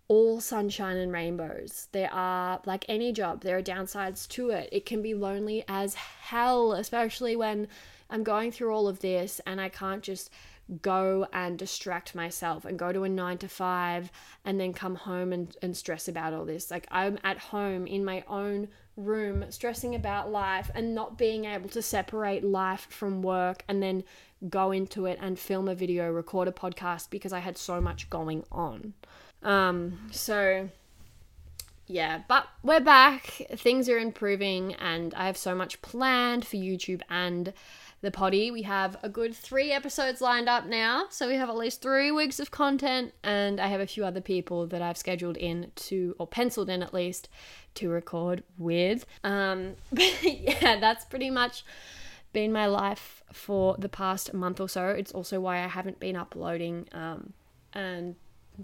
all 0.09 0.41
sunshine 0.41 0.97
and 0.97 1.13
rainbows. 1.13 1.89
There 1.93 2.13
are, 2.13 2.61
like 2.65 2.85
any 2.89 3.13
job, 3.13 3.43
there 3.43 3.59
are 3.59 3.63
downsides 3.63 4.29
to 4.29 4.51
it. 4.51 4.69
It 4.71 4.87
can 4.87 5.03
be 5.03 5.15
lonely 5.15 5.65
as 5.67 5.95
hell, 5.95 6.75
especially 6.75 7.35
when 7.35 7.67
I'm 8.09 8.23
going 8.23 8.53
through 8.53 8.73
all 8.73 8.87
of 8.87 9.01
this 9.01 9.41
and 9.47 9.61
I 9.61 9.69
can't 9.69 10.03
just 10.03 10.31
go 10.83 11.27
and 11.33 11.59
distract 11.59 12.15
myself 12.15 12.65
and 12.65 12.79
go 12.79 12.93
to 12.93 13.05
a 13.05 13.09
nine 13.09 13.39
to 13.39 13.49
five 13.49 14.11
and 14.45 14.59
then 14.61 14.73
come 14.73 14.97
home 14.97 15.33
and, 15.33 15.57
and 15.63 15.77
stress 15.77 16.09
about 16.09 16.35
all 16.35 16.45
this. 16.45 16.71
Like 16.71 16.87
I'm 16.91 17.19
at 17.23 17.39
home 17.39 17.87
in 17.87 18.05
my 18.05 18.25
own 18.29 18.69
room 18.97 19.45
stressing 19.51 19.95
about 19.95 20.31
life 20.31 20.71
and 20.75 20.95
not 20.95 21.19
being 21.19 21.45
able 21.45 21.69
to 21.69 21.83
separate 21.83 22.43
life 22.43 22.87
from 22.91 23.23
work 23.23 23.63
and 23.69 23.83
then 23.83 24.03
go 24.49 24.73
into 24.73 25.07
it 25.07 25.19
and 25.21 25.39
film 25.39 25.69
a 25.69 25.75
video, 25.75 26.11
record 26.11 26.49
a 26.49 26.53
podcast 26.53 27.11
because 27.11 27.33
I 27.33 27.39
had 27.39 27.57
so 27.57 27.81
much 27.81 28.11
going 28.11 28.45
on. 28.51 28.95
Um, 29.43 30.09
so 30.11 30.69
yeah, 31.87 32.23
but 32.27 32.49
we're 32.65 32.81
back. 32.81 33.43
Things 33.55 33.89
are 33.89 33.99
improving, 33.99 34.75
and 34.75 35.15
I 35.15 35.27
have 35.27 35.37
so 35.37 35.55
much 35.55 35.81
planned 35.83 36.45
for 36.45 36.57
YouTube 36.57 37.01
and 37.09 37.53
the 38.07 38.11
potty. 38.11 38.51
We 38.51 38.63
have 38.63 38.97
a 39.03 39.09
good 39.09 39.35
three 39.35 39.73
episodes 39.73 40.23
lined 40.23 40.49
up 40.49 40.65
now, 40.65 41.07
so 41.11 41.29
we 41.29 41.35
have 41.35 41.51
at 41.51 41.57
least 41.57 41.83
three 41.83 42.11
weeks 42.11 42.41
of 42.41 42.51
content, 42.51 43.13
and 43.23 43.61
I 43.61 43.67
have 43.67 43.81
a 43.81 43.87
few 43.87 44.05
other 44.07 44.23
people 44.23 44.67
that 44.69 44.81
I've 44.81 44.97
scheduled 44.97 45.37
in 45.37 45.73
to, 45.75 46.15
or 46.19 46.27
penciled 46.27 46.71
in 46.71 46.83
at 46.83 46.95
least, 46.95 47.29
to 47.75 47.91
record 47.91 48.45
with. 48.57 49.05
Um, 49.25 49.75
but 49.93 50.23
yeah, 50.23 50.81
that's 50.81 51.05
pretty 51.05 51.29
much 51.29 51.65
been 52.33 52.53
my 52.53 52.67
life 52.67 53.23
for 53.33 53.77
the 53.79 53.89
past 53.89 54.33
month 54.33 54.61
or 54.61 54.69
so. 54.69 54.89
It's 54.89 55.13
also 55.13 55.41
why 55.41 55.65
I 55.65 55.67
haven't 55.67 55.99
been 55.99 56.17
uploading. 56.17 56.89
Um, 56.93 57.33
and 57.73 58.15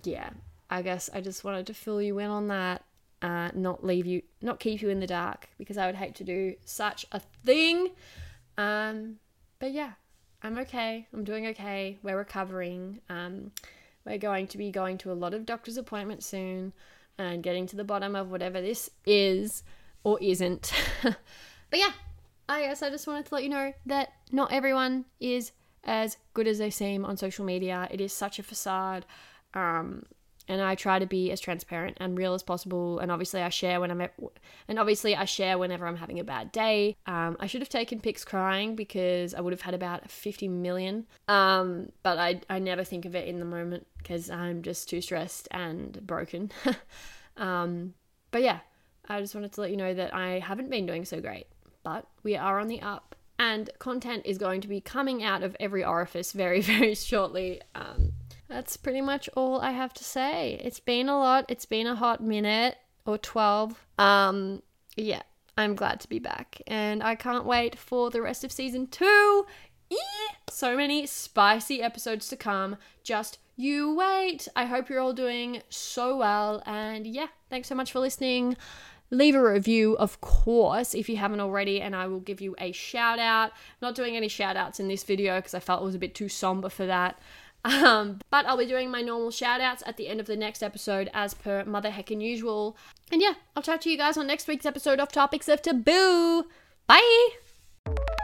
yeah, 0.04 0.30
I 0.70 0.82
guess 0.82 1.10
I 1.12 1.20
just 1.20 1.42
wanted 1.42 1.66
to 1.66 1.74
fill 1.74 2.00
you 2.00 2.18
in 2.18 2.30
on 2.30 2.48
that. 2.48 2.84
Uh, 3.20 3.50
not 3.54 3.84
leave 3.84 4.06
you, 4.06 4.22
not 4.40 4.58
keep 4.58 4.82
you 4.82 4.88
in 4.88 5.00
the 5.00 5.06
dark 5.06 5.48
because 5.58 5.78
I 5.78 5.86
would 5.86 5.94
hate 5.94 6.14
to 6.16 6.24
do 6.24 6.54
such 6.64 7.06
a 7.12 7.20
thing. 7.44 7.90
Um, 8.58 9.18
but 9.62 9.70
yeah, 9.70 9.92
I'm 10.42 10.58
okay. 10.58 11.06
I'm 11.12 11.22
doing 11.22 11.46
okay. 11.46 11.96
We're 12.02 12.18
recovering. 12.18 13.00
Um, 13.08 13.52
we're 14.04 14.18
going 14.18 14.48
to 14.48 14.58
be 14.58 14.72
going 14.72 14.98
to 14.98 15.12
a 15.12 15.14
lot 15.14 15.34
of 15.34 15.46
doctor's 15.46 15.76
appointments 15.76 16.26
soon 16.26 16.72
and 17.16 17.44
getting 17.44 17.68
to 17.68 17.76
the 17.76 17.84
bottom 17.84 18.16
of 18.16 18.28
whatever 18.28 18.60
this 18.60 18.90
is 19.06 19.62
or 20.02 20.18
isn't. 20.20 20.72
but 21.04 21.78
yeah, 21.78 21.92
I 22.48 22.62
guess 22.62 22.82
I 22.82 22.90
just 22.90 23.06
wanted 23.06 23.26
to 23.26 23.34
let 23.36 23.44
you 23.44 23.50
know 23.50 23.72
that 23.86 24.14
not 24.32 24.52
everyone 24.52 25.04
is 25.20 25.52
as 25.84 26.16
good 26.34 26.48
as 26.48 26.58
they 26.58 26.70
seem 26.70 27.04
on 27.04 27.16
social 27.16 27.44
media. 27.44 27.86
It 27.88 28.00
is 28.00 28.12
such 28.12 28.40
a 28.40 28.42
facade. 28.42 29.06
Um, 29.54 30.02
and 30.52 30.60
I 30.60 30.74
try 30.74 30.98
to 30.98 31.06
be 31.06 31.30
as 31.32 31.40
transparent 31.40 31.96
and 31.98 32.16
real 32.16 32.34
as 32.34 32.42
possible. 32.42 32.98
And 32.98 33.10
obviously, 33.10 33.40
I 33.40 33.48
share 33.48 33.80
when 33.80 33.90
I'm 33.90 34.02
at, 34.02 34.12
and 34.68 34.78
obviously 34.78 35.16
I 35.16 35.24
share 35.24 35.56
whenever 35.56 35.86
I'm 35.86 35.96
having 35.96 36.20
a 36.20 36.24
bad 36.24 36.52
day. 36.52 36.94
Um, 37.06 37.38
I 37.40 37.46
should 37.46 37.62
have 37.62 37.70
taken 37.70 38.00
pics 38.00 38.22
crying 38.22 38.76
because 38.76 39.32
I 39.32 39.40
would 39.40 39.54
have 39.54 39.62
had 39.62 39.72
about 39.72 40.10
50 40.10 40.48
million. 40.48 41.06
Um, 41.26 41.90
but 42.02 42.18
I 42.18 42.42
I 42.50 42.58
never 42.58 42.84
think 42.84 43.06
of 43.06 43.14
it 43.14 43.26
in 43.26 43.38
the 43.38 43.46
moment 43.46 43.86
because 43.96 44.28
I'm 44.28 44.60
just 44.60 44.90
too 44.90 45.00
stressed 45.00 45.48
and 45.50 46.06
broken. 46.06 46.52
um, 47.38 47.94
but 48.30 48.42
yeah, 48.42 48.60
I 49.08 49.20
just 49.22 49.34
wanted 49.34 49.52
to 49.52 49.62
let 49.62 49.70
you 49.70 49.78
know 49.78 49.94
that 49.94 50.14
I 50.14 50.38
haven't 50.38 50.68
been 50.68 50.84
doing 50.84 51.06
so 51.06 51.18
great, 51.22 51.46
but 51.82 52.06
we 52.22 52.36
are 52.36 52.60
on 52.60 52.68
the 52.68 52.82
up. 52.82 53.16
And 53.38 53.70
content 53.78 54.22
is 54.26 54.36
going 54.36 54.60
to 54.60 54.68
be 54.68 54.82
coming 54.82 55.24
out 55.24 55.42
of 55.42 55.56
every 55.58 55.82
orifice 55.82 56.32
very, 56.32 56.60
very 56.74 56.94
shortly. 56.94 57.62
Um, 57.74 58.11
that's 58.52 58.76
pretty 58.76 59.00
much 59.00 59.28
all 59.34 59.60
I 59.60 59.70
have 59.70 59.92
to 59.94 60.04
say. 60.04 60.60
It's 60.62 60.80
been 60.80 61.08
a 61.08 61.18
lot. 61.18 61.46
It's 61.48 61.66
been 61.66 61.86
a 61.86 61.96
hot 61.96 62.22
minute 62.22 62.76
or 63.06 63.18
12. 63.18 63.86
Um 63.98 64.62
yeah, 64.96 65.22
I'm 65.56 65.74
glad 65.74 66.00
to 66.00 66.08
be 66.08 66.18
back 66.18 66.60
and 66.66 67.02
I 67.02 67.14
can't 67.14 67.46
wait 67.46 67.78
for 67.78 68.10
the 68.10 68.22
rest 68.22 68.44
of 68.44 68.52
season 68.52 68.86
2. 68.86 69.46
So 70.50 70.76
many 70.76 71.06
spicy 71.06 71.82
episodes 71.82 72.28
to 72.28 72.36
come. 72.36 72.76
Just 73.02 73.38
you 73.56 73.94
wait. 73.94 74.48
I 74.54 74.66
hope 74.66 74.88
you're 74.88 75.00
all 75.00 75.12
doing 75.12 75.62
so 75.70 76.16
well 76.16 76.62
and 76.66 77.06
yeah, 77.06 77.28
thanks 77.48 77.68
so 77.68 77.74
much 77.74 77.92
for 77.92 78.00
listening. 78.00 78.56
Leave 79.10 79.34
a 79.34 79.42
review, 79.42 79.94
of 79.98 80.22
course, 80.22 80.94
if 80.94 81.06
you 81.06 81.18
haven't 81.18 81.40
already, 81.40 81.82
and 81.82 81.94
I 81.94 82.06
will 82.06 82.20
give 82.20 82.40
you 82.40 82.54
a 82.56 82.72
shout 82.72 83.18
out. 83.18 83.52
Not 83.82 83.94
doing 83.94 84.16
any 84.16 84.28
shout 84.28 84.56
outs 84.56 84.80
in 84.80 84.88
this 84.88 85.04
video 85.04 85.36
because 85.36 85.52
I 85.52 85.60
felt 85.60 85.82
it 85.82 85.84
was 85.84 85.94
a 85.94 85.98
bit 85.98 86.14
too 86.14 86.30
somber 86.30 86.70
for 86.70 86.86
that. 86.86 87.18
Um, 87.64 88.18
but 88.30 88.46
I'll 88.46 88.56
be 88.56 88.66
doing 88.66 88.90
my 88.90 89.02
normal 89.02 89.30
shout 89.30 89.60
outs 89.60 89.82
at 89.86 89.96
the 89.96 90.08
end 90.08 90.20
of 90.20 90.26
the 90.26 90.36
next 90.36 90.62
episode 90.62 91.10
as 91.14 91.34
per 91.34 91.64
mother 91.64 91.90
heckin' 91.90 92.20
usual. 92.20 92.76
And 93.10 93.22
yeah, 93.22 93.34
I'll 93.54 93.62
chat 93.62 93.82
to 93.82 93.90
you 93.90 93.96
guys 93.96 94.16
on 94.16 94.26
next 94.26 94.48
week's 94.48 94.66
episode 94.66 94.98
of 94.98 95.12
Topics 95.12 95.48
of 95.48 95.62
Taboo. 95.62 96.44
Bye! 96.86 98.21